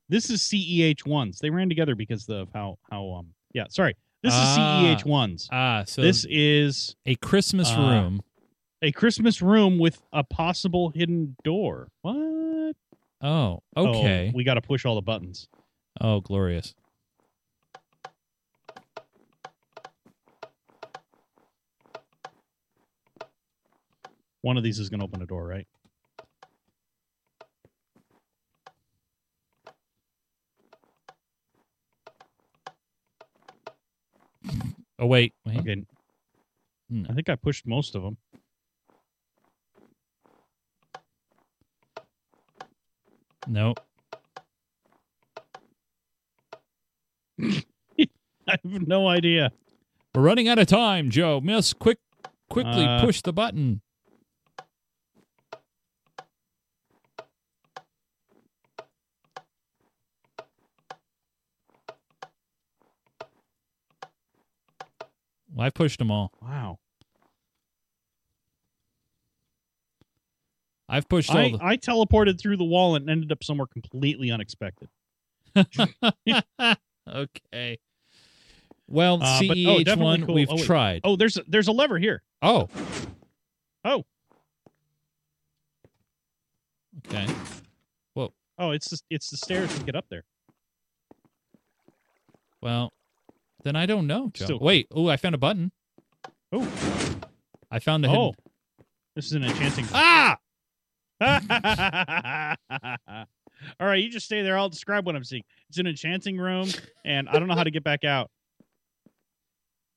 [0.09, 1.39] This is CEH ones.
[1.41, 3.65] They ran together because of how how um yeah.
[3.71, 4.81] Sorry, this Ah.
[4.93, 5.49] is CEH ones.
[5.53, 8.21] ah, so this is a Christmas uh, room.
[8.83, 11.89] a Christmas room with a possible hidden door.
[12.03, 12.77] What?
[13.23, 14.31] Oh, Oh, okay.
[14.35, 15.49] we got to push all the buttons.
[16.01, 16.75] Oh, glorious.
[24.43, 25.67] One of these is going to open a door, right?
[34.99, 35.59] Oh wait, wait.
[35.59, 35.83] Okay.
[36.91, 37.05] Hmm.
[37.09, 38.17] I think I pushed most of them.
[43.47, 43.75] No.
[47.41, 49.53] I have no idea.
[50.15, 51.41] We're running out of time, Joe.
[51.41, 51.99] Miss, quick,
[52.49, 53.83] quickly Uh, push the button.
[65.57, 66.31] Well, I pushed them all.
[66.43, 66.79] Wow.
[70.89, 71.59] I've pushed all I, the.
[71.63, 74.89] I teleported through the wall and ended up somewhere completely unexpected.
[77.09, 77.79] okay.
[78.87, 80.35] Well, Uh, oh, CEH definitely one cool.
[80.35, 81.01] we've Oh, tried.
[81.05, 82.23] Oh, there's a, there's a lever here.
[82.43, 82.69] Oh.
[83.85, 84.05] Oh.
[87.09, 87.27] Okay.
[88.15, 88.33] Whoa.
[88.59, 90.23] Oh, it's the, it's the stairs to get up there.
[92.63, 92.93] Well,
[93.65, 94.45] then I don't know, Joe.
[94.45, 94.89] Still- Wait.
[94.95, 95.73] Oh, I found a button.
[96.53, 96.69] Oh,
[97.71, 98.35] I found the oh, hidden.
[99.17, 99.87] this is an enchanting.
[99.93, 100.39] Ah!
[103.81, 104.57] All right, you just stay there.
[104.57, 105.43] I'll describe what I'm seeing.
[105.69, 106.69] It's an enchanting room,
[107.05, 108.31] and I don't know how to get back out.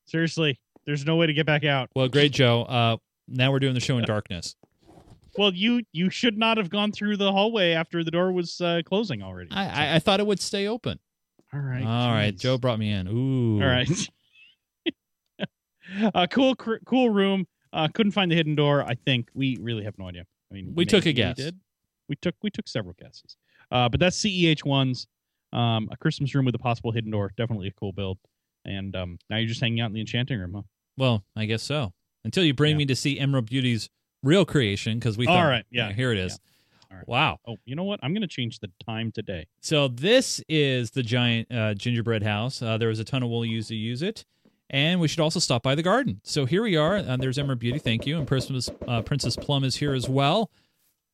[0.06, 1.90] Seriously, there's no way to get back out.
[1.96, 2.64] Well, great, Joe.
[2.64, 2.98] Uh,
[3.28, 4.56] now we're doing the show in darkness.
[5.38, 8.82] Well, you you should not have gone through the hallway after the door was uh,
[8.84, 9.52] closing already.
[9.52, 11.00] I, I I thought it would stay open.
[11.54, 12.38] All right, All right.
[12.38, 13.08] Joe brought me in.
[13.08, 13.62] Ooh.
[13.62, 13.90] All right.
[16.14, 17.48] uh, cool, cr- cool room.
[17.74, 18.84] Uh, couldn't find the hidden door.
[18.84, 20.26] I think we really have no idea.
[20.52, 21.38] I mean, We took a guess.
[21.38, 21.60] did.
[22.08, 23.38] We took we took several guesses.
[23.72, 25.08] Uh, but that's CEH ones.
[25.54, 27.32] Um, a Christmas room with a possible hidden door.
[27.38, 28.18] Definitely a cool build.
[28.66, 30.62] And um, now you're just hanging out in the enchanting room, huh?
[30.98, 31.94] Well, I guess so.
[32.24, 32.78] Until you bring Yeah.
[32.80, 33.90] me to see Emerald Beauty's
[34.22, 36.40] real creation, because we All thought, right, yeah, here it is.
[36.92, 37.08] Right.
[37.08, 37.38] Wow.
[37.48, 38.00] Oh, you know what?
[38.02, 39.46] I'm going to change the time today.
[39.62, 42.62] So this is the giant uh, gingerbread house.
[42.62, 44.26] Uh, there was a ton of wool used to use it,
[44.72, 46.20] and we should also stop by the garden.
[46.24, 46.98] So here we are.
[46.98, 47.78] Uh, there's Emerald Beauty.
[47.78, 50.50] Thank you, and Princess uh, Princess Plum is here as well.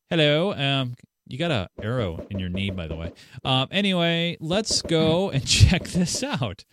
[0.08, 0.54] Hello.
[0.54, 0.94] Um,
[1.26, 3.12] you got a arrow in your knee, by the way.
[3.44, 6.64] Um, anyway, let's go and check this out.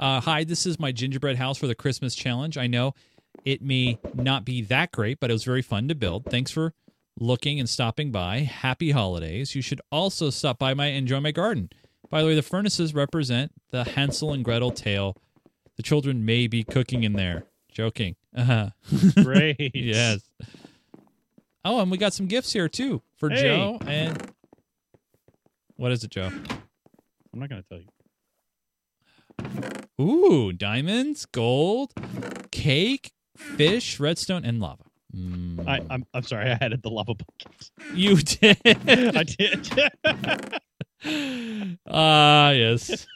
[0.00, 2.56] Uh, hi, this is my gingerbread house for the Christmas challenge.
[2.56, 2.94] I know
[3.44, 6.24] it may not be that great, but it was very fun to build.
[6.24, 6.72] Thanks for
[7.18, 8.40] looking and stopping by.
[8.40, 9.54] Happy holidays.
[9.54, 11.70] You should also stop by my enjoy my garden.
[12.10, 15.16] By the way, the furnaces represent the Hansel and Gretel tale.
[15.76, 17.44] The children may be cooking in there.
[17.70, 18.16] Joking.
[18.36, 18.70] Uh-huh.
[19.22, 19.72] Great.
[19.74, 20.22] yes.
[21.64, 23.42] Oh, and we got some gifts here too for Hey.
[23.42, 24.32] Joe and
[25.76, 26.30] what is it, Joe?
[27.32, 27.88] I'm not going to tell you.
[30.00, 31.92] Ooh, diamonds, gold,
[32.50, 34.84] cake, fish, redstone, and lava.
[35.16, 35.66] Mm.
[35.66, 36.50] I, I'm I'm sorry.
[36.50, 37.70] I added the lava bucket.
[37.94, 38.58] you did.
[38.66, 39.68] I did.
[41.86, 43.06] Ah, yes.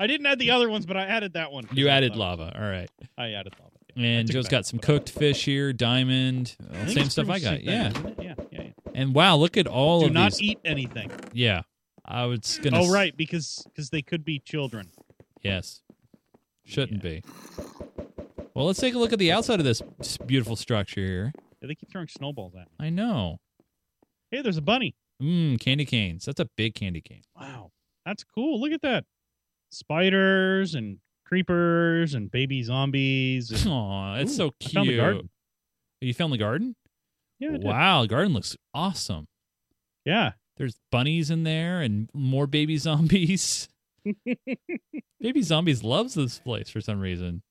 [0.00, 1.68] I didn't add the other ones, but I added that one.
[1.72, 2.52] You added I lava.
[2.58, 2.90] All right.
[3.16, 3.72] I added lava.
[3.94, 4.06] yeah.
[4.06, 7.62] And Joe's got some cooked fish here, diamond, well, same stuff I got.
[7.62, 7.92] Yeah.
[7.92, 8.24] same thing, isn't it?
[8.24, 8.70] Yeah, yeah, yeah.
[8.94, 10.42] And wow, look at all Do of not these.
[10.52, 11.10] eat anything.
[11.32, 11.62] Yeah.
[12.04, 12.80] I was gonna.
[12.80, 14.88] Oh, right, because because they could be children.
[15.42, 15.82] Yes.
[16.64, 17.22] Shouldn't be.
[18.58, 19.80] Well, let's take a look at the outside of this
[20.26, 21.32] beautiful structure here.
[21.62, 22.86] Yeah, they keep throwing snowballs at me.
[22.86, 23.38] I know.
[24.32, 24.96] Hey, there's a bunny.
[25.22, 26.24] Mmm, candy canes.
[26.24, 27.22] That's a big candy cane.
[27.40, 27.70] Wow,
[28.04, 28.60] that's cool.
[28.60, 29.04] Look at that.
[29.70, 33.52] Spiders and creepers and baby zombies.
[33.52, 34.72] and- Aw, it's Ooh, so I cute.
[34.74, 35.30] found the garden.
[36.00, 36.74] You found the garden?
[37.38, 37.62] Yeah, I did.
[37.64, 39.28] Wow, the garden looks awesome.
[40.04, 40.32] yeah.
[40.56, 43.68] There's bunnies in there and more baby zombies.
[45.20, 47.42] baby zombies loves this place for some reason.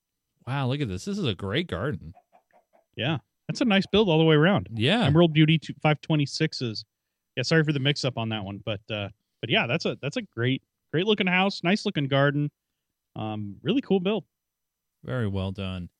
[0.48, 1.04] Wow, look at this.
[1.04, 2.14] This is a great garden.
[2.96, 3.18] Yeah,
[3.48, 4.68] that's a nice build all the way around.
[4.72, 5.04] Yeah.
[5.04, 6.84] Emerald Beauty 526s.
[7.36, 9.10] Yeah, sorry for the mix up on that one, but uh
[9.42, 12.50] but yeah, that's a that's a great great looking house, nice looking garden.
[13.14, 14.24] Um really cool build.
[15.04, 15.90] Very well done.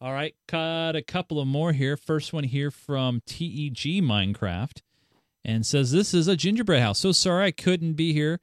[0.00, 1.98] All right, got a couple of more here.
[1.98, 4.80] First one here from TEG Minecraft
[5.44, 7.00] and says this is a gingerbread house.
[7.00, 8.40] So sorry I couldn't be here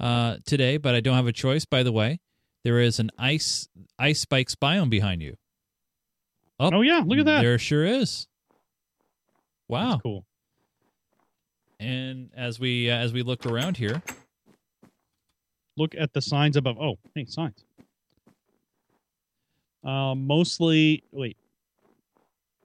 [0.00, 1.64] uh, today, but I don't have a choice.
[1.64, 2.20] By the way,
[2.66, 5.36] there is an ice ice spikes biome behind you.
[6.58, 7.42] Oh, Oh yeah, look at that.
[7.42, 8.26] There sure is.
[9.68, 9.90] Wow.
[9.90, 10.26] That's cool.
[11.78, 14.02] And as we uh, as we look around here,
[15.76, 16.76] Look at the signs above.
[16.80, 17.64] Oh, hey, signs.
[19.84, 21.36] Uh, mostly wait.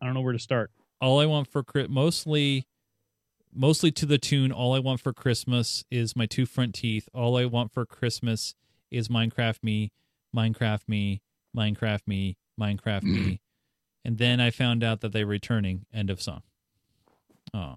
[0.02, 0.72] I don't know where to start.
[1.00, 2.66] all I want for mostly
[3.54, 7.08] mostly to the tune all I want for Christmas is my two front teeth.
[7.14, 8.56] All I want for Christmas
[8.92, 9.92] is Minecraft me,
[10.36, 11.22] Minecraft me,
[11.58, 13.42] Minecraft me, Minecraft me.
[14.04, 15.86] And then I found out that they're returning.
[15.94, 16.42] End of song.
[17.54, 17.76] Oh.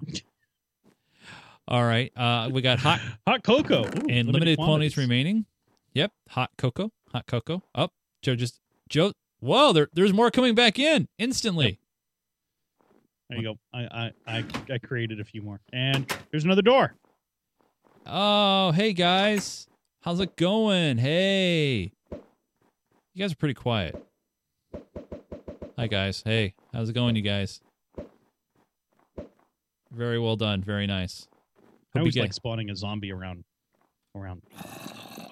[1.66, 2.12] All right.
[2.16, 4.96] Uh we got hot Hot cocoa Ooh, and limited quantities quantities.
[4.98, 5.46] remaining.
[5.94, 7.62] Yep, hot cocoa, hot cocoa.
[7.74, 7.92] Up,
[8.22, 9.12] Joe just Joe.
[9.40, 11.78] Whoa, there, there's more coming back in instantly.
[13.28, 13.58] There you go.
[13.72, 14.44] I, I I
[14.74, 16.94] I created a few more, and there's another door.
[18.06, 19.66] Oh, hey guys.
[20.04, 20.98] How's it going?
[20.98, 21.90] Hey.
[23.14, 23.96] You guys are pretty quiet.
[25.78, 26.22] Hi guys.
[26.22, 27.62] Hey, how's it going you guys?
[29.90, 30.62] Very well done.
[30.62, 31.26] Very nice.
[31.56, 33.44] I Hope you always like spawning a zombie around
[34.14, 34.42] around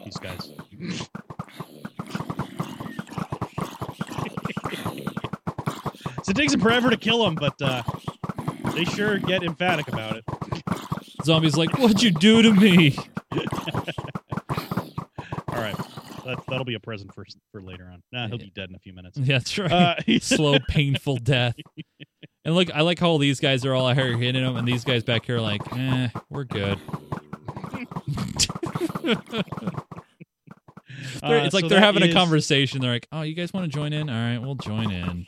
[0.07, 0.51] these guys.
[6.23, 7.83] so it takes them forever to kill them, but uh,
[8.75, 10.25] they sure get emphatic about it.
[11.25, 12.97] Zombies like, what'd you do to me?
[15.49, 15.77] All right,
[16.25, 18.03] that, that'll be a present for for later on.
[18.13, 18.45] Nah, he'll Yeah.
[18.45, 19.19] be dead in a few minutes.
[19.23, 19.73] Yeah, that's right.
[19.73, 21.55] Uh, Slow, painful death.
[22.45, 24.67] And look, I like how all these guys are all out here hitting them, and
[24.67, 26.77] these guys back here are like, eh, we're good.
[31.23, 32.81] Uh, it's like so they're having a conversation.
[32.81, 34.11] They're like, "Oh, you guys want to join in?
[34.11, 35.25] All right, we'll join in."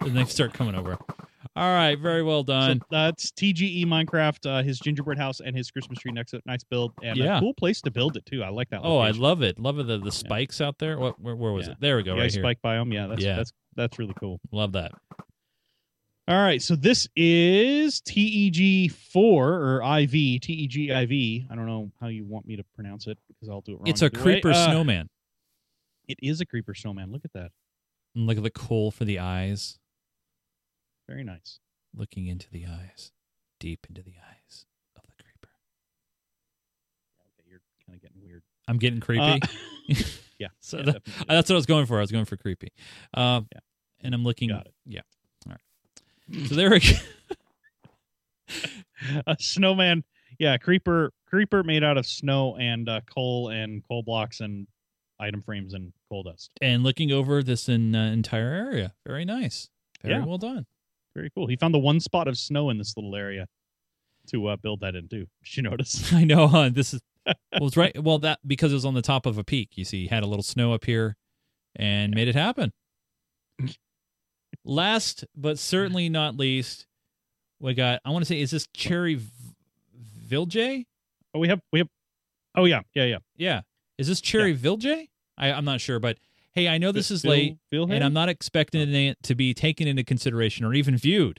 [0.00, 0.96] And they start coming over.
[1.56, 2.80] All right, very well So done.
[2.90, 6.42] that's TGE Minecraft, uh, his gingerbread house and his Christmas tree next to.
[6.44, 7.38] nice build, and Yeah.
[7.38, 8.42] a cool place to build it too.
[8.42, 8.80] I like that.
[8.84, 9.58] oh, I love it.
[9.58, 9.86] Love it.
[9.86, 10.98] The, the spikes out there.
[10.98, 11.18] What?
[11.18, 11.72] Where, where was Yeah.
[11.72, 11.80] it?
[11.80, 12.14] There we go.
[12.14, 12.42] yeah, right here.
[12.42, 12.92] spike biome.
[12.92, 13.36] Yeah, that's Yeah.
[13.36, 14.38] that's that's really cool.
[14.52, 14.92] Love that.
[16.28, 21.46] All right, so this is TEG four or IV TEG IV.
[21.48, 23.86] I don't know how you want me to pronounce it because I'll do it wrong.
[23.86, 25.08] It's a creeper Uh, snowman.
[26.08, 27.12] It is a creeper snowman.
[27.12, 27.52] Look at that.
[28.16, 29.78] And look at the coal for the eyes.
[31.08, 31.60] Very nice.
[31.94, 33.12] Looking into the eyes,
[33.60, 35.48] deep into the eyes of the creeper.
[37.20, 38.42] Okay, you're kind of getting weird.
[38.68, 39.22] I'm getting creepy.
[39.22, 39.38] Uh,
[40.38, 41.98] yeah, so yeah, that- that's what I was going for.
[41.98, 42.72] I was going for creepy.
[43.14, 43.60] Um, Yeah.
[44.02, 44.50] And I'm looking.
[44.50, 44.74] Got it.
[44.84, 45.00] Yeah.
[45.46, 46.48] All right.
[46.48, 46.96] So there we go.
[49.26, 50.04] a snowman.
[50.38, 54.66] Yeah, creeper creeper made out of snow and uh, coal and coal blocks and
[55.18, 56.50] item frames and coal dust.
[56.60, 58.92] and looking over this in, uh, entire area.
[59.06, 59.70] Very nice.
[60.02, 60.24] Very Yeah.
[60.26, 60.66] well done.
[61.16, 61.46] Very cool.
[61.46, 63.46] He found the one spot of snow in this little area
[64.28, 65.20] to uh, build that into.
[65.44, 66.12] Did you notice?
[66.12, 66.46] I know.
[66.46, 66.68] Huh?
[66.70, 68.00] This is well, it's right.
[68.00, 69.70] Well, that because it was on the top of a peak.
[69.76, 71.16] You see, he had a little snow up here,
[71.74, 72.70] and made it happen.
[74.62, 76.86] Last but certainly not least,
[77.60, 78.00] we got.
[78.04, 79.18] I want to say, is this Cherry
[80.28, 80.84] Vilje?
[81.34, 81.88] Oh, we have we have.
[82.54, 83.18] Oh yeah, yeah, yeah.
[83.36, 83.60] Yeah,
[83.96, 85.08] is this Cherry Vilje?
[85.38, 86.18] I, I'm not sure, but
[86.56, 88.98] hey, I know this is Phil- late, Phil and I'm not expecting oh.
[88.98, 91.38] it to be taken into consideration or even viewed.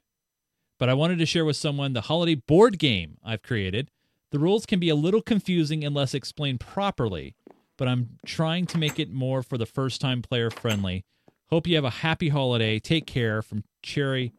[0.79, 3.89] But I wanted to share with someone the holiday board game I've created.
[4.31, 7.35] The rules can be a little confusing unless explained properly,
[7.77, 11.03] but I'm trying to make it more for the first time player friendly.
[11.49, 12.77] Hope you have a happy holiday.
[12.77, 14.33] Take care from Cherry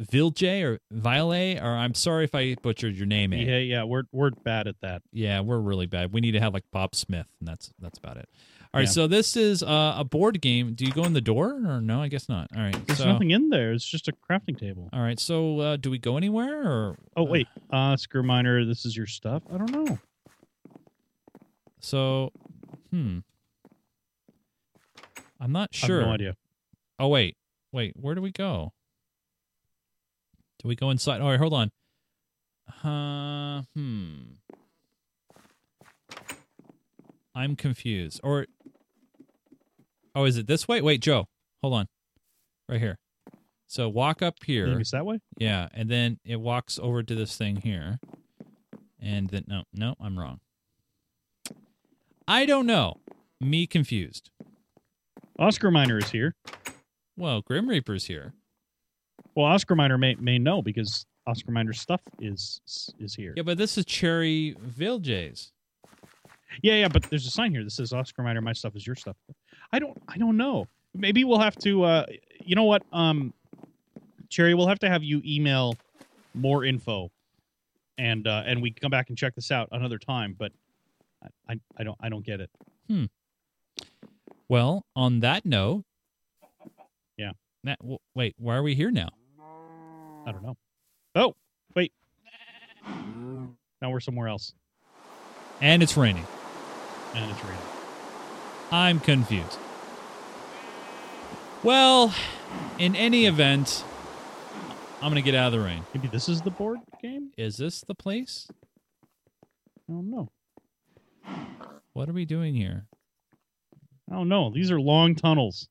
[0.00, 3.32] Vilje or Violet, or I'm sorry if I butchered your name.
[3.32, 3.48] Abe.
[3.48, 3.84] Yeah, yeah.
[3.84, 5.02] We're we're bad at that.
[5.12, 6.12] Yeah, we're really bad.
[6.12, 8.28] We need to have like Bob Smith, and that's that's about it.
[8.74, 8.92] All right, Yeah.
[8.92, 10.72] so this is uh, a board game.
[10.72, 12.00] Do you go in the door or no?
[12.00, 12.48] I guess not.
[12.56, 13.72] All right, There's so nothing in there.
[13.72, 14.88] It's just a crafting table.
[14.94, 16.98] all right, so uh, do we go anywhere or?
[17.16, 18.64] Oh wait, uh, screw miner.
[18.64, 19.42] This is your stuff.
[19.52, 19.98] I don't know.
[21.80, 22.32] So,
[22.90, 23.18] hmm,
[25.40, 25.98] I'm not I sure.
[25.98, 26.36] have no idea.
[26.98, 27.36] Oh wait,
[27.72, 28.72] wait, where do we go?
[30.62, 31.20] Do we go inside?
[31.20, 31.70] All right, hold on.
[32.88, 34.14] Uh, hmm.
[37.34, 38.20] I'm confused.
[38.22, 38.46] Or
[40.14, 40.80] Oh, is it this way?
[40.80, 41.26] Wait, Joe.
[41.62, 41.88] Hold on.
[42.68, 42.98] Right here.
[43.66, 44.66] So walk up here.
[44.66, 45.20] Maybe it's that way.
[45.38, 47.98] Yeah, and then it walks over to this thing here.
[49.00, 50.40] And then no, no, I'm wrong.
[52.28, 53.00] I don't know.
[53.40, 54.30] Me confused.
[55.38, 56.34] Oscar Miner is here.
[57.16, 58.34] Well, Grim Reaper's here.
[59.34, 62.60] Well, Oscar Miner may may know because Oscar Miner's stuff is
[62.98, 63.32] is here.
[63.36, 65.52] Yeah, but this is Cherry Vilje's.
[66.62, 68.96] Yeah, yeah, but there's a sign here that says Oscar Miner, my stuff is your
[68.96, 69.16] stuff.
[69.72, 70.66] I don't I don't know.
[70.94, 72.06] Maybe we'll have to uh
[72.44, 72.82] you know what?
[72.92, 73.32] Um
[74.28, 75.76] Cherry, we'll have to have you email
[76.34, 77.10] more info
[77.98, 80.52] and uh and we can come back and check this out another time, but
[81.22, 82.50] I I, I don't I don't get it.
[82.88, 83.04] Hmm.
[84.48, 85.84] Well, on that note,
[87.16, 87.32] Yeah.
[87.64, 87.78] That,
[88.14, 89.08] wait, why are we here now?
[90.26, 90.56] I don't know.
[91.14, 91.34] Oh,
[91.74, 91.92] wait.
[93.80, 94.52] Now we're somewhere else.
[95.60, 96.26] And it's raining.
[97.14, 97.58] And it's raining.
[98.72, 99.58] I'm confused.
[101.62, 102.14] Well,
[102.78, 103.84] in any event,
[105.02, 105.84] I'm going to get out of the rain.
[105.94, 107.32] Maybe this is the board game?
[107.36, 108.48] Is this the place?
[109.88, 110.30] I don't know.
[111.92, 112.86] What are we doing here?
[114.10, 114.50] I don't know.
[114.50, 115.68] These are long tunnels.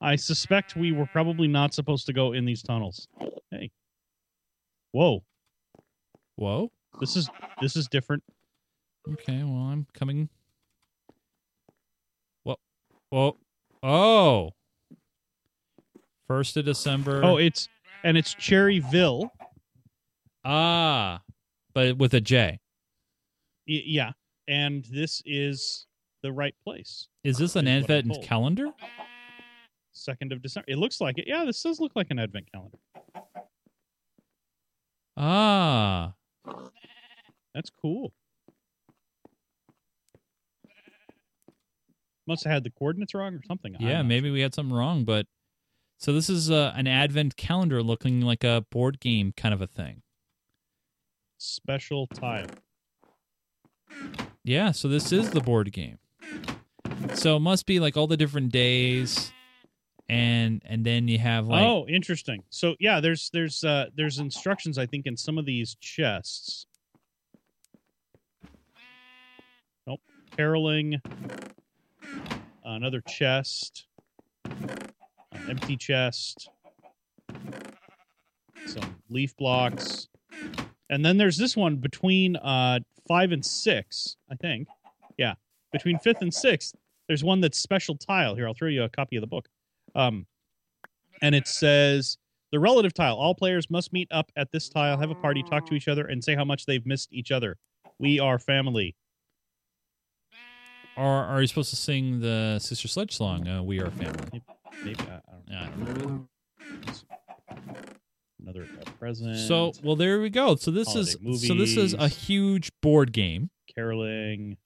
[0.00, 3.08] I suspect we were probably not supposed to go in these tunnels.
[3.50, 3.72] Hey.
[4.92, 5.24] Whoa.
[6.36, 6.70] Whoa.
[7.00, 7.28] This is
[7.60, 8.22] this is different.
[9.10, 10.28] Okay, well, I'm coming.
[13.14, 13.36] Whoa.
[13.84, 14.50] Oh.
[16.26, 17.20] First of December.
[17.22, 17.68] Oh, it's
[18.02, 19.30] and it's Cherryville.
[20.44, 21.20] ah.
[21.74, 22.58] But with a J.
[23.68, 24.10] Y- yeah.
[24.48, 25.86] And this is
[26.24, 27.06] the right place.
[27.22, 28.66] Is this an Is advent calendar?
[29.92, 30.64] Second of December.
[30.68, 31.28] It looks like it.
[31.28, 32.78] Yeah, this does look like an advent calendar.
[35.16, 36.14] Ah.
[37.54, 38.12] That's cool.
[42.26, 43.76] Must have had the coordinates wrong or something.
[43.78, 45.26] Yeah, maybe we had something wrong, but
[45.98, 49.66] so this is uh, an advent calendar looking like a board game kind of a
[49.66, 50.02] thing.
[51.38, 52.46] special tile.
[54.42, 55.98] Yeah, so this is the board game.
[57.14, 59.32] So it must be like all the different days
[60.08, 62.42] and and then you have like oh, interesting.
[62.50, 66.66] So yeah, there's there's uh there's instructions I think in some of these chests.
[69.86, 70.00] Nope.
[70.36, 71.00] Caroling.
[72.64, 73.86] Another chest.
[74.44, 76.48] An empty chest.
[78.66, 80.08] Some leaf blocks.
[80.90, 84.68] And then there's this one between uh five and six, I think.
[85.18, 85.34] Yeah.
[85.72, 86.74] Between fifth and sixth,
[87.08, 88.34] there's one that's special tile.
[88.34, 89.48] Here, I'll throw you a copy of the book.
[89.94, 90.26] Um
[91.22, 92.16] and it says
[92.50, 93.16] the relative tile.
[93.16, 96.06] All players must meet up at this tile, have a party, talk to each other,
[96.06, 97.56] and say how much they've missed each other.
[97.98, 98.94] We are family.
[100.96, 103.46] Or are you supposed to sing the Sister Sledge song?
[103.48, 104.42] Uh, we are family.
[104.84, 105.54] Maybe I, I don't know.
[105.54, 106.28] Yeah, I don't know.
[108.42, 109.38] Another uh, present.
[109.38, 110.56] So well, there we go.
[110.56, 114.56] So this is Holiday so this is a huge board game caroling.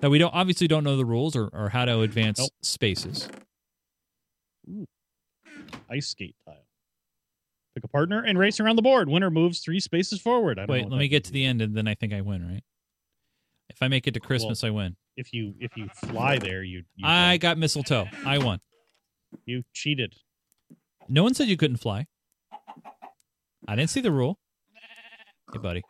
[0.00, 2.50] that we don't obviously don't know the rules or, or how to advance Nope.
[2.62, 3.28] spaces.
[5.90, 6.66] ice skate tile.
[7.74, 9.08] Pick a partner and race around the board.
[9.08, 10.58] Winner moves three spaces forward.
[10.58, 12.46] I don't Wait, let me get to the end, and then I think I win,
[12.48, 12.62] right?
[13.76, 14.96] If I make it to Christmas, I win.
[15.18, 18.08] If you if you fly there, you you, I got mistletoe.
[18.24, 18.58] I won.
[19.44, 20.14] you cheated.
[21.08, 22.06] No one said you couldn't fly.
[23.68, 24.38] I didn't see the rule.
[25.52, 25.82] Hey, buddy.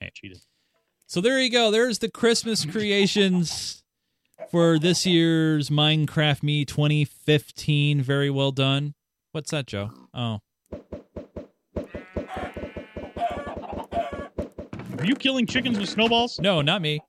[0.00, 0.38] Hey, cheated.
[1.06, 1.70] So there you go.
[1.70, 3.82] There's the Christmas creations
[4.50, 8.02] for this year's Minecraft Me 2015.
[8.02, 8.94] Very well done.
[9.32, 9.90] What's that, Joe?
[10.12, 10.40] Oh,
[14.98, 16.38] Are you killing chickens with snowballs?
[16.40, 17.00] no, not me.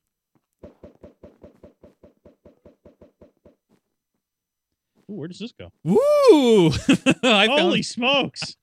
[5.10, 5.72] Ooh, where does this go?
[5.84, 6.70] Woo!
[7.24, 8.56] Holy found smokes!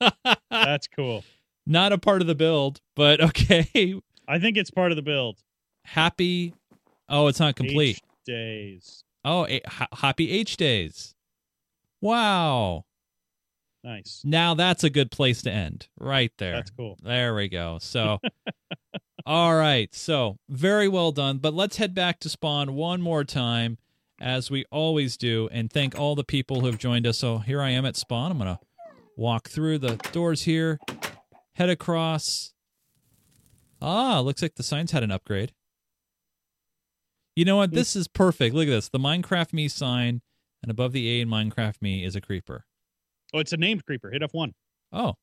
[0.50, 1.24] That's cool.
[1.66, 3.94] not a part of the build, but okay.
[4.26, 5.38] I think it's part of the build.
[5.84, 6.54] Happy.
[7.08, 7.96] Oh, it's not complete.
[7.96, 9.04] H days.
[9.24, 9.62] Oh, a-
[9.92, 11.14] happy H days.
[12.00, 12.84] Wow.
[13.84, 14.22] Nice.
[14.24, 15.88] Now that's a good place to end.
[16.00, 16.54] Right there.
[16.54, 16.98] That's cool.
[17.02, 17.78] There we go.
[17.82, 18.18] So,
[19.26, 19.94] all right.
[19.94, 21.36] So, very well done.
[21.36, 23.76] But let's head back to Spawn one more time,
[24.18, 27.18] as we always do, and thank all the people who have joined us.
[27.18, 28.30] So, here I am at Spawn.
[28.30, 28.60] I'm going to
[29.18, 30.78] walk through the doors here,
[31.52, 32.54] head across.
[33.82, 35.52] Ah, looks like the signs had an upgrade.
[37.36, 37.72] You know what?
[37.72, 38.54] This is perfect.
[38.54, 38.88] Look at this.
[38.88, 40.22] The Minecraft Me sign,
[40.62, 42.64] and above the A in Minecraft Me is a creeper.
[43.34, 44.10] Oh, it's a named creeper.
[44.10, 44.52] Hit F1.
[44.92, 45.14] Oh,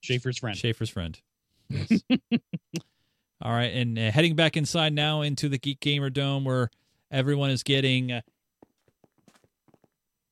[0.00, 0.56] Schaefer's friend.
[0.56, 1.20] Schaefer's friend.
[1.70, 2.00] Yes.
[3.42, 6.68] All right, and uh, heading back inside now into the Geek Gamer Dome, where
[7.10, 8.20] everyone is getting uh,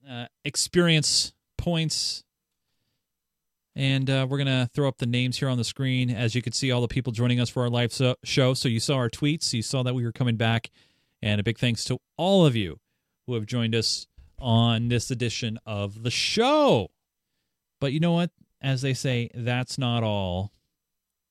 [0.09, 2.23] uh, experience points,
[3.75, 6.11] and uh, we're gonna throw up the names here on the screen.
[6.11, 8.53] As you can see, all the people joining us for our live so- show.
[8.53, 10.71] So you saw our tweets, you saw that we were coming back,
[11.23, 12.79] and a big thanks to all of you
[13.27, 14.07] who have joined us
[14.39, 16.91] on this edition of the show.
[17.81, 18.31] But you know what?
[18.61, 20.53] As they say, that's not all.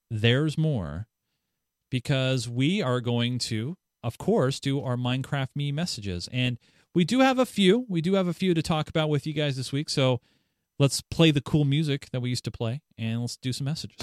[0.09, 1.07] There's more
[1.89, 6.29] because we are going to, of course, do our Minecraft Me messages.
[6.31, 6.57] And
[6.93, 7.85] we do have a few.
[7.89, 9.89] We do have a few to talk about with you guys this week.
[9.89, 10.21] So
[10.79, 13.97] let's play the cool music that we used to play and let's do some messages.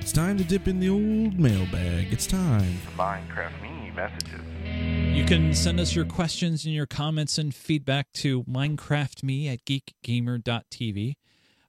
[0.00, 2.12] It's time to dip in the old mailbag.
[2.12, 2.78] It's time.
[2.96, 4.53] Minecraft Me messages.
[5.14, 11.14] You can send us your questions and your comments and feedback to minecraftme at geekgamer.tv.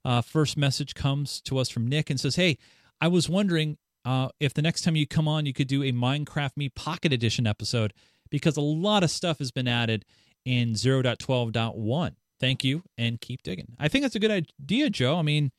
[0.03, 2.57] Uh, first message comes to us from Nick and says, Hey,
[2.99, 5.91] I was wondering uh, if the next time you come on, you could do a
[5.91, 7.93] Minecraft Me Pocket Edition episode
[8.29, 10.05] because a lot of stuff has been added
[10.45, 12.15] in 0.12.1.
[12.39, 13.75] Thank you and keep digging.
[13.79, 14.31] I think that's a good
[14.61, 15.17] idea, Joe.
[15.17, 15.51] I mean,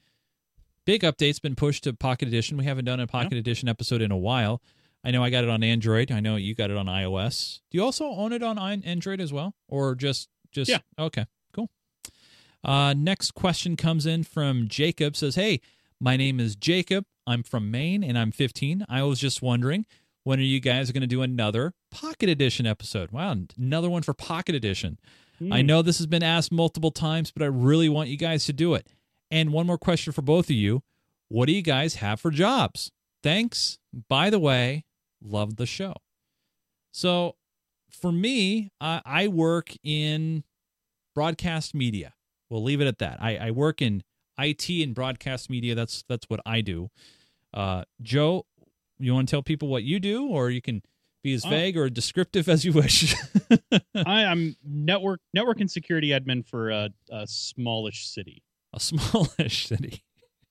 [0.85, 2.57] big update's been pushed to Pocket Edition.
[2.57, 4.63] We haven't done a Pocket Edition episode in a while.
[5.07, 6.11] I know I got it on Android.
[6.11, 7.61] I know you got it on iOS.
[7.71, 10.69] Do you also own it on Android as well, or just just?
[10.71, 10.79] Yeah.
[10.99, 11.27] Okay.
[11.53, 11.71] Cool.
[12.65, 15.15] Uh, next question comes in from Jacob.
[15.17, 15.61] Says, "Hey,
[16.01, 17.05] my name is Jacob.
[17.27, 18.85] I'm from Maine, and I'm 15.
[18.89, 19.87] I was just wondering
[20.25, 23.13] when are you guys going to do another Pocket Edition episode?
[23.13, 24.99] Wow, another one for Pocket Edition.
[25.53, 25.67] I Hmm.
[25.67, 28.75] know this has been asked multiple times, but I really want you guys to do
[28.75, 28.89] it.
[29.31, 30.83] And one more question for both of you:
[31.29, 32.91] What do you guys have for jobs?
[33.23, 33.79] Thanks.
[34.09, 34.85] By the way,
[35.23, 35.95] love the show.
[36.93, 37.37] So,
[37.91, 40.45] for me, I, I work in
[41.15, 42.15] broadcast media.
[42.51, 43.19] We'll leave it at that.
[43.21, 44.03] I, I work in
[44.39, 45.75] IT and broadcast media.
[45.75, 46.91] That's that's what I do.
[47.55, 48.47] Uh, Joe,
[48.99, 50.83] you want to tell people what you do, or you can
[51.23, 51.49] be as Oh.
[51.51, 53.15] vague or descriptive as you wish.
[53.95, 58.43] I, I'm network network and security admin for a, a smallish city.
[58.75, 60.03] A smallish city,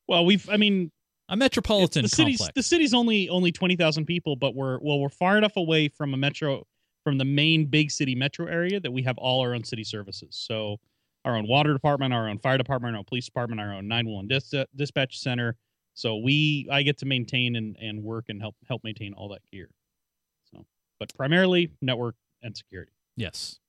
[0.07, 0.91] Well, we've I mean
[1.29, 2.53] a metropolitan the city's complex.
[2.55, 6.13] the city's only only twenty thousand people, but we're well we're far enough away from
[6.13, 6.65] a metro
[7.03, 10.29] from the main big city metro area that we have all our own city services.
[10.31, 10.77] So
[11.23, 14.27] our own water department, our own fire department, our own police department, our own 911
[14.27, 15.55] dis- dispatch center.
[15.93, 19.41] So we I get to maintain and, and work and help help maintain all that
[19.51, 19.69] gear.
[20.51, 20.65] So
[20.99, 22.91] but primarily network and security.
[23.15, 23.59] Yes.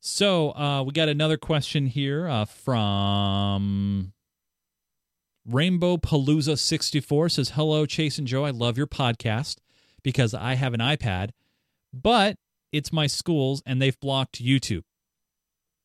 [0.00, 4.12] So uh, we got another question here uh, from
[5.48, 8.44] Rainbow Palooza 64 says, Hello, Chase and Joe.
[8.44, 9.56] I love your podcast
[10.02, 11.30] because I have an iPad,
[11.92, 12.36] but
[12.70, 14.82] it's my school's and they've blocked YouTube.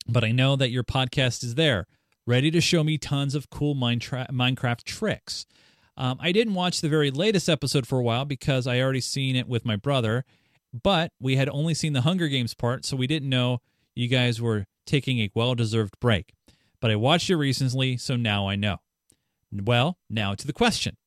[0.06, 1.88] But I know that your podcast is there,
[2.28, 5.46] ready to show me tons of cool Minecraft, tricks.
[5.96, 9.38] Um, I didn't watch the very latest episode for a while because I already seen
[9.38, 10.26] it with my brother,
[10.74, 13.60] but we had only seen the Hunger Games part, so we didn't know
[13.96, 16.34] you guys were taking a well deserved break.
[16.82, 18.80] But I watched it recently, so now I know.
[19.62, 20.98] Well, now to the question.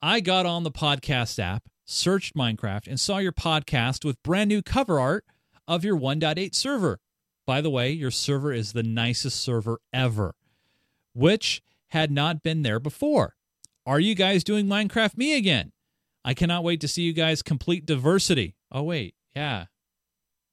[0.00, 4.62] I got on the podcast app, searched Minecraft, and saw your podcast with brand new
[4.62, 5.24] cover art
[5.66, 7.00] of your 1.8 server.
[7.46, 10.34] By the way, your server is the nicest server ever,
[11.14, 13.34] which had not been there before.
[13.84, 15.72] Are you guys doing Minecraft Me again?
[16.24, 18.54] I cannot wait to see you guys complete diversity.
[18.70, 19.14] Oh, wait.
[19.34, 19.66] Yeah.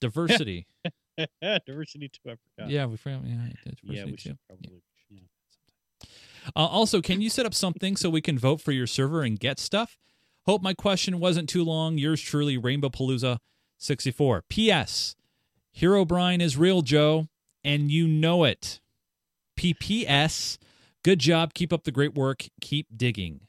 [0.02, 0.68] Diversity.
[1.66, 2.70] Diversity too, I forgot.
[2.72, 3.22] yeah, we forgot.
[3.26, 3.36] Yeah,
[3.66, 4.18] diversity yeah, we too.
[4.18, 4.82] should probably.
[6.56, 9.40] Uh, also, can you set up something so we can vote for your server and
[9.40, 9.98] get stuff?
[10.46, 11.98] Hope my question wasn't too long.
[11.98, 13.40] Yours truly, Rainbow Palooza
[13.78, 14.44] 64.
[14.50, 15.16] P.S.
[15.78, 17.28] Herobrine is real, Joe,
[17.64, 18.80] and you know it.
[19.58, 20.58] P.P.S.
[21.04, 21.54] Good job.
[21.54, 22.46] Keep up the great work.
[22.62, 23.42] Keep digging.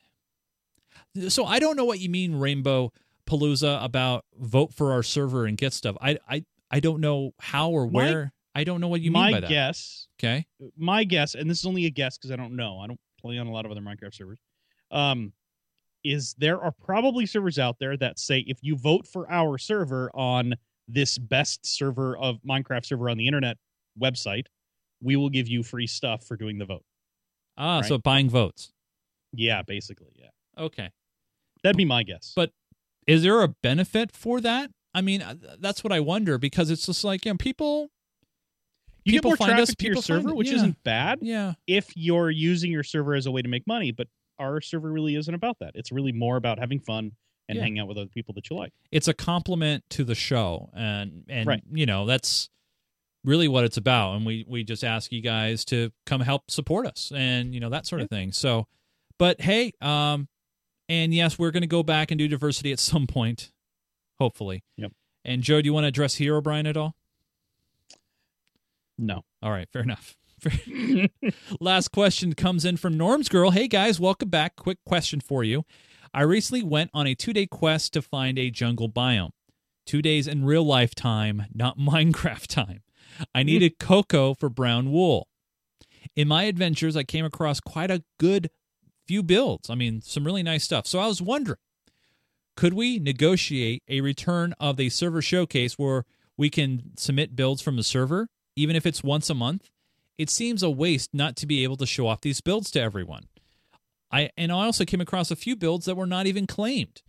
[1.28, 2.92] So I don't know what you mean, Rainbow
[3.28, 5.96] Palooza, about vote for our server and get stuff.
[6.01, 8.32] I I, I don't know how or where.
[8.59, 9.48] I don't know what you my mean by that.
[9.50, 10.46] guess, Okay.
[10.76, 12.80] my guess, and this is only a guess because I don't know.
[12.80, 14.38] I don't play on a lot of other Minecraft servers.
[14.90, 15.32] Um,
[16.04, 20.11] is there are probably servers out there that say if you vote for our server
[20.14, 20.54] on
[20.86, 23.56] this best server of Minecraft server on the internet
[24.00, 24.46] website,
[25.02, 26.84] we will give you free stuff for doing the vote.
[27.56, 27.88] Ah, Right.
[27.88, 28.72] so buying votes.
[29.32, 30.30] Yeah, basically, yeah.
[30.56, 30.90] Okay.
[31.62, 32.32] That'd be my guess.
[32.34, 32.52] But
[33.06, 34.70] is there a benefit for that?
[34.94, 37.90] I mean, uh, that's what I wonder because it's just like, you know, people.
[39.09, 40.56] You get people more find traffic us, to your server, which yeah.
[40.56, 41.54] isn't bad Yeah.
[41.66, 43.90] if you're using your server as a way to make money.
[43.92, 45.72] But our server really isn't about that.
[45.74, 47.12] It's really more about having fun
[47.48, 47.62] and Yeah.
[47.62, 48.72] hanging out with other people that you like.
[48.92, 50.70] It's a compliment to the show.
[50.74, 51.62] And, and Right.
[51.72, 52.48] you know, that's
[53.24, 54.14] really what it's about.
[54.14, 57.70] And we, we just ask you guys to come help support us and, you know,
[57.70, 58.32] that sort of thing.
[58.32, 58.66] So,
[59.18, 60.28] but hey, um,
[60.88, 63.50] and yes, we're going to go back and do diversity at some point,
[64.20, 64.62] hopefully.
[64.76, 64.92] Yep.
[65.24, 66.94] And Joe, do you want to address Herobrine at all?
[68.99, 69.22] No.
[69.42, 70.16] All right, fair enough.
[71.61, 73.51] Last question comes in from Norm's Girl.
[73.51, 74.57] Hey guys, welcome back.
[74.57, 75.64] Quick question for you.
[76.12, 79.30] I recently went on a two day quest to find a jungle biome.
[79.86, 82.82] Two days in real life time, not Minecraft time.
[83.34, 83.46] I hmm.
[83.46, 85.28] needed cocoa for brown wool.
[86.16, 88.51] In my adventures, I came across quite a good
[89.07, 89.70] few builds.
[89.70, 90.86] I mean, some really nice stuff.
[90.86, 91.59] So I was wondering
[92.57, 96.05] could we negotiate a return of the server showcase where
[96.36, 98.28] we can submit builds from the server,
[98.61, 99.70] even if it's once a month?
[100.16, 103.28] It seems a waste not to be able to show off these builds to everyone.
[104.11, 107.02] I and I also came across a few builds that were not even claimed.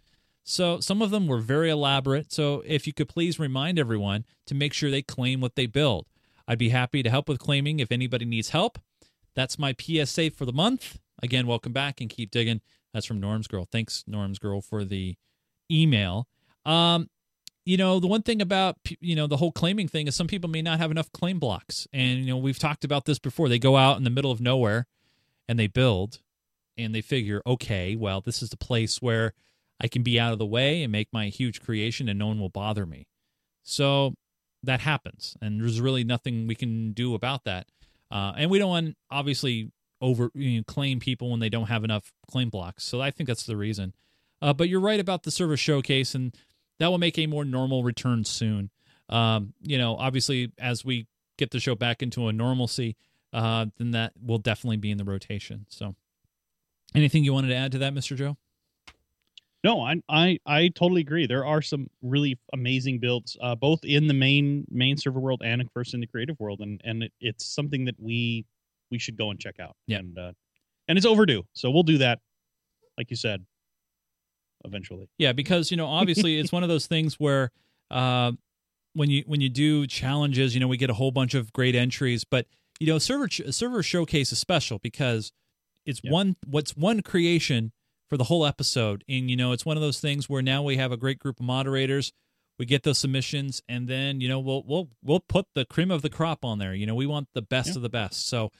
[0.43, 2.31] So some of them were very elaborate.
[2.31, 6.07] So if you could please remind everyone to make sure they claim what they build.
[6.47, 8.79] I'd be happy to help with claiming if anybody needs help.
[9.35, 10.99] That's my PSA for the month.
[11.21, 12.61] Again, welcome back and keep digging.
[12.93, 13.67] That's from Norm's Girl.
[13.71, 15.15] Thanks, Norm's Girl, for the
[15.71, 16.27] email.
[16.65, 17.09] Um,
[17.69, 20.49] you know, the one thing about you know the whole claiming thing is some people
[20.49, 23.47] may not have enough claim blocks, and you know we've talked about this before.
[23.47, 24.87] They go out in the middle of nowhere
[25.47, 26.19] and they build,
[26.79, 29.33] and they figure, okay, well, this is the place where
[29.79, 32.39] I can be out of the way and make my huge creation, and no one
[32.39, 33.05] will bother me.
[33.61, 34.15] So
[34.63, 37.67] that happens, and there's really nothing we can do about that.
[38.09, 39.71] Uh, and we don't want obviously
[40.01, 42.83] over you know, claim people when they don't have enough claim blocks.
[42.83, 43.93] So I think that's the reason.
[44.41, 46.35] Uh, but you're right about the server showcase, and
[46.79, 48.69] that will make a more normal return soon.
[49.09, 51.07] Um, you know, obviously, as we
[51.37, 52.95] get the show back into a normalcy,
[53.33, 55.65] uh, then that will definitely be in the rotation.
[55.69, 55.95] So,
[56.95, 58.37] anything you wanted to add to that, Mister Joe?
[59.63, 61.27] No, I I I totally agree.
[61.27, 65.61] There are some really amazing builds, uh, both in the main main server world and
[65.61, 68.45] of course in the creative world, and and it, it's something that we
[68.89, 69.75] we should go and check out.
[69.85, 69.99] Yeah.
[69.99, 70.31] and uh,
[70.87, 72.19] and it's overdue, so we'll do that,
[72.97, 73.45] like you said,
[74.65, 75.07] eventually.
[75.17, 77.51] Yeah, because you know, obviously, it's one of those things where
[77.91, 78.31] uh,
[78.93, 81.75] when you when you do challenges, you know, we get a whole bunch of great
[81.75, 82.45] entries, but
[82.79, 85.31] you know, server ch- server showcase is special because
[85.85, 86.11] it's Yeah.
[86.11, 87.71] one what's one creation
[88.09, 90.77] for the whole episode, and you know, it's one of those things where now we
[90.77, 92.11] have a great group of moderators.
[92.57, 96.01] We get those submissions, and then you know we'll we'll we'll put the cream of
[96.01, 96.73] the crop on there.
[96.73, 97.75] You know we want the best Yeah.
[97.77, 98.27] of the best.
[98.27, 98.51] So,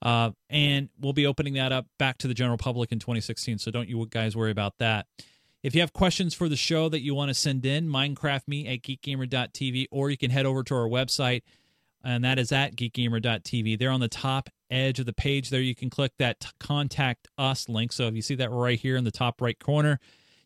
[0.00, 3.58] uh, and we'll be opening that up back to the general public in 2016.
[3.58, 5.06] So don't you guys worry about that.
[5.62, 8.82] If you have questions for the show that you want to send in, minecraftme at
[8.82, 11.42] geekgamer.tv, or you can head over to our website,
[12.02, 13.78] and that is at geekgamer.tv.
[13.78, 17.68] There on the top edge of the page, there you can click that contact us
[17.68, 17.92] link.
[17.92, 20.00] So if you see that right here in the top right corner,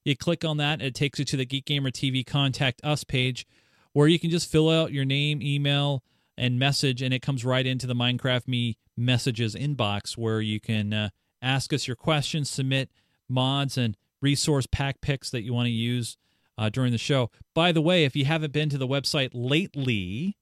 [0.04, 3.46] you click on that, it takes you to the Geek Gamer TV contact us page,
[3.94, 6.04] where you can just fill out your name, email,
[6.36, 10.92] and message, and it comes right into the Minecraft Me messages inbox where you can
[10.92, 11.08] uh,
[11.40, 12.90] ask us your questions, submit
[13.28, 13.96] mods and
[14.26, 16.16] resource pack picks that you want to use
[16.58, 17.30] uh, during the show.
[17.54, 20.36] By the way, if you haven't been to the website lately,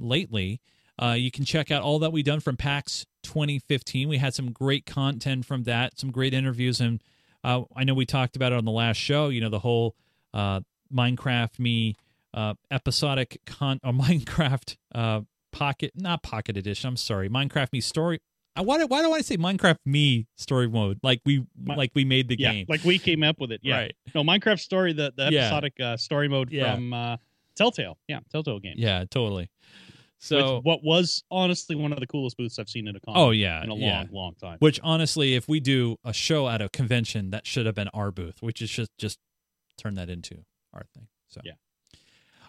[0.00, 0.62] lately,
[1.00, 4.08] uh, you can check out all that we've done from PAX 2015.
[4.08, 7.02] We had some great content from that, some great interviews, and
[7.44, 9.28] uh, I know we talked about it on the last show.
[9.28, 9.94] You know, the whole
[10.32, 11.96] uh, Minecraft me
[12.32, 15.20] uh, episodic con or Minecraft uh,
[15.50, 16.88] pocket, not pocket edition.
[16.88, 18.20] I'm sorry, Minecraft me story.
[18.54, 20.98] I why do, why do I say Minecraft me story mode?
[21.02, 22.66] Like we Mi- like we made the yeah, game.
[22.68, 23.60] like we came up with it.
[23.62, 23.96] Yeah, Right.
[24.14, 25.40] no Minecraft story, the the Yeah.
[25.46, 26.74] episodic uh, story mode Yeah.
[26.74, 27.16] from uh,
[27.56, 27.98] Telltale.
[28.08, 28.74] Yeah, Telltale game.
[28.76, 29.48] Yeah, totally.
[29.48, 33.14] With So what was honestly one of the coolest booths I've seen at a con.
[33.16, 34.04] oh yeah, in a long, yeah.
[34.12, 34.58] long time.
[34.60, 38.10] Which honestly, if we do a show at a convention, that should have been our
[38.12, 38.42] booth.
[38.42, 39.18] Which is just just
[39.78, 41.08] turn that into our thing.
[41.28, 41.52] So Yeah.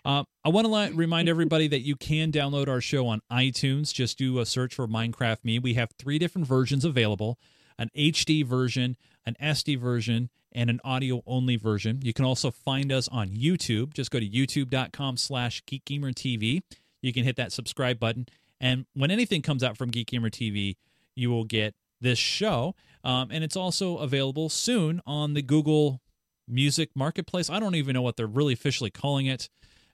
[0.05, 3.93] Um, I want to remind everybody that you can download our show on iTunes.
[3.93, 5.59] Just do a search for Minecraft Me.
[5.59, 7.39] We have three different versions available:
[7.77, 11.99] an HD version, an SD version, and an audio only version.
[12.03, 13.93] You can also find us on YouTube.
[13.93, 16.61] Just go to youtube.com/slash geekgamertv.
[17.01, 18.27] You can hit that subscribe button,
[18.59, 20.77] and when anything comes out from Geek Gamer TV,
[21.15, 22.75] you will get this show.
[23.03, 26.01] Um, and it's also available soon on the Google
[26.47, 27.49] Music Marketplace.
[27.49, 29.49] I don't even know what they're really officially calling it.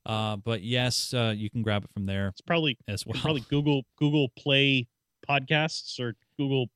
[0.10, 3.22] Uh, but yes, uh, you can grab it from there it's probably as well.
[3.22, 4.88] probably Google Google Play
[5.30, 6.68] podcasts or Google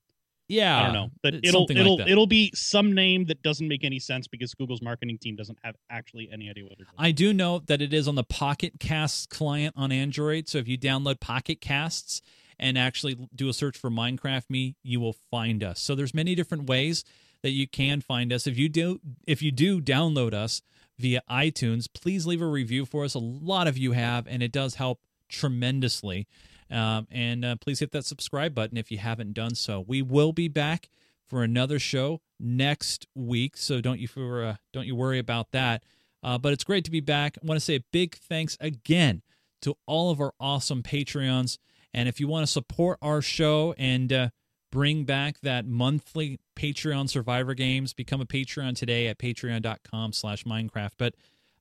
[0.49, 1.10] yeah, I don't know.
[1.23, 4.84] But it'll it'll like it'll be some name that doesn't make any sense because Google's
[4.84, 6.95] marketing team doesn't have actually any idea what they're doing.
[6.97, 10.47] I do know that it is on the Pocket Casts client on Android.
[10.47, 12.22] So if you download Pocket Casts
[12.60, 15.80] and actually do a search for Minecraft Me, you will find us.
[15.80, 17.03] So there's many different ways
[17.41, 18.45] that you can find us.
[18.45, 20.61] If you do if you do download us
[20.97, 23.13] via iTunes, please leave a review for us.
[23.13, 24.99] A lot of you have, and it does help
[25.29, 26.27] tremendously.
[26.69, 29.83] Um, and uh, please hit that subscribe button if you haven't done so.
[29.85, 30.89] We will be back
[31.25, 35.83] for another show next week, so don't you for uh, don't you worry about that.
[36.23, 37.37] Uh, but it's great to be back.
[37.41, 39.21] I want to say a big thanks again
[39.61, 41.57] to all of our awesome Patreons.
[41.93, 44.29] And if you want to support our show and uh,
[44.73, 50.93] bring back that monthly Patreon Survivor Games, become a Patreon today at patreon.com slash Minecraft.
[50.97, 51.13] But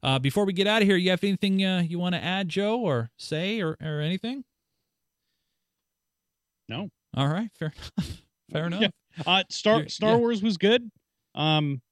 [0.02, 2.48] uh, before we get out of here, you have anything uh, you want to add,
[2.48, 4.44] Joe, or say, or, or anything?
[6.70, 6.88] No.
[7.14, 8.22] All right, fair enough.
[8.50, 8.80] Fair enough.
[8.80, 8.88] Yeah.
[9.26, 10.16] Uh, Star You're- Star yeah.
[10.16, 10.90] Wars was good.
[11.34, 11.82] Um,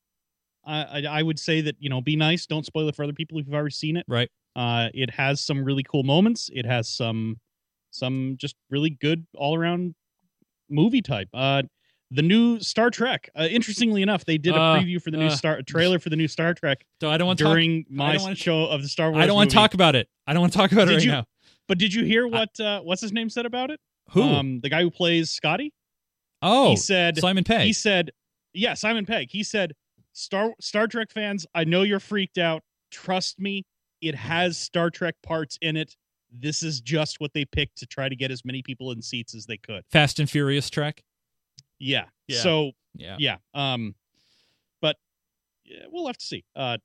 [0.65, 2.47] I, I I would say that you know be nice.
[2.47, 4.07] Don't spoil it for other people if you've already seen it.
[4.09, 4.31] Right.
[4.57, 6.49] Uh, it has some really cool moments.
[6.55, 7.39] It has some
[7.91, 9.95] some just really good all around
[10.71, 11.29] movie type.
[11.35, 11.63] Uh,
[12.13, 13.29] the new Star Trek.
[13.39, 16.11] Uh, interestingly enough, they did a Uh, preview for the new uh, Star trailer for
[16.11, 17.53] the new Star Trek So I don't want to talk.
[17.53, 19.23] during my wanna- show of the Star Wars.
[19.23, 20.09] I don't want to talk about it.
[20.27, 21.25] I don't want to talk about it right you- now.
[21.69, 23.79] But did you hear what uh, what's his name said about it?
[24.11, 24.23] Who?
[24.23, 25.73] Um, the guy who plays Scotty.
[26.43, 27.65] oh, he said Simon Pegg.
[27.67, 28.11] he said,
[28.55, 29.29] yeah, Simon Pegg.
[29.31, 29.75] He said,
[30.13, 32.63] Star Star Trek fans, I know you're freaked out.
[32.91, 33.65] Trust me,
[34.01, 35.95] it has Star Trek parts in it.
[36.33, 39.35] This is just what they picked to try to get as many people in seats
[39.35, 39.83] as they could.
[39.91, 41.03] Fast and Furious Trek.
[41.79, 42.05] Yeah.
[42.29, 42.41] Yeah.
[42.41, 43.17] So Yeah.
[43.19, 43.37] yeah.
[43.55, 43.95] Um,
[44.81, 44.97] but
[45.65, 46.45] yeah, we'll have to see.
[46.55, 46.79] Uh,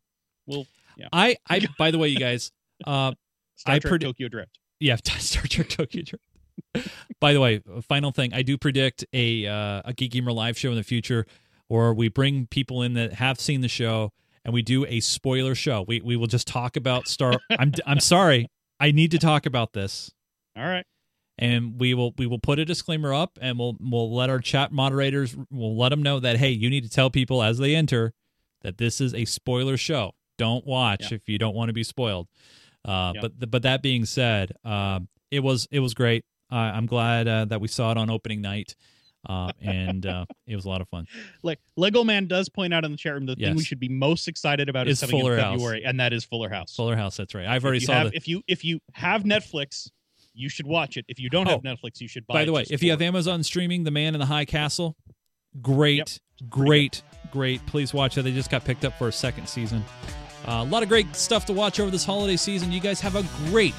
[0.48, 0.66] we'll
[0.98, 1.08] yeah.
[1.12, 1.66] I, I.
[1.78, 2.52] by the way, you guys.
[2.86, 3.14] Uh,
[3.58, 4.60] Star I Trek predi- Tokyo Drift.
[4.80, 6.90] yeah, Star Trek Tokyo Drift.
[7.22, 10.70] By the way, final thing, I do predict a uh, a Geek Gamer live show
[10.72, 11.26] in the future,
[11.70, 14.12] or we bring people in that have seen the show
[14.44, 15.84] and we do a spoiler show.
[15.88, 17.34] We we will just talk about Star.
[17.50, 18.48] I'm I'm sorry,
[18.80, 20.12] I need to talk about this,
[20.58, 20.86] All right.
[21.38, 24.72] and we will we will put a disclaimer up, and we'll we'll let our chat
[24.72, 28.14] moderators we'll let them know that hey, you need to tell people as they enter
[28.62, 30.12] that this is a spoiler show.
[30.38, 31.16] Don't watch Yeah.
[31.16, 32.28] if you don't want to be spoiled.
[32.84, 33.22] Uh, Yeah.
[33.22, 36.24] But but that being said, um, it was it was great.
[36.52, 38.76] Uh, I'm glad uh, that we saw it on opening night,
[39.28, 41.08] uh, and uh, it was a lot of fun.
[41.44, 43.90] Like Lego Man does point out in the chat room the thing we should be
[43.90, 45.54] most excited about Is is coming Fuller in House.
[45.54, 46.76] February, and that is Fuller House.
[46.76, 47.46] Fuller House, that's right.
[47.46, 48.18] I've already if you saw have, the.
[48.18, 49.90] if you if you have Netflix,
[50.34, 51.06] you should watch it.
[51.08, 52.34] If you don't have Oh, Netflix, you should buy.
[52.34, 52.38] It.
[52.38, 53.06] By it the way, just if you for have it.
[53.06, 54.96] Amazon streaming, The Man in the High Castle,
[55.62, 56.20] great,
[56.50, 57.66] great, great.
[57.68, 58.24] Please watch it.
[58.24, 59.84] They just got picked up for a second season.
[60.48, 62.72] Uh, a lot of great stuff to watch over this holiday season.
[62.72, 63.74] You guys have a great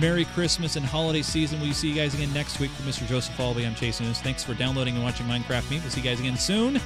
[0.00, 1.60] Merry Christmas and holiday season.
[1.60, 2.70] We'll see you guys again next week.
[2.72, 3.06] For Mr.
[3.06, 4.20] Joseph Falvey, I'm Chase News.
[4.20, 5.80] Thanks for downloading and watching Minecraft Me.
[5.80, 6.80] We'll see you guys again soon.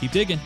[0.00, 0.40] Keep digging.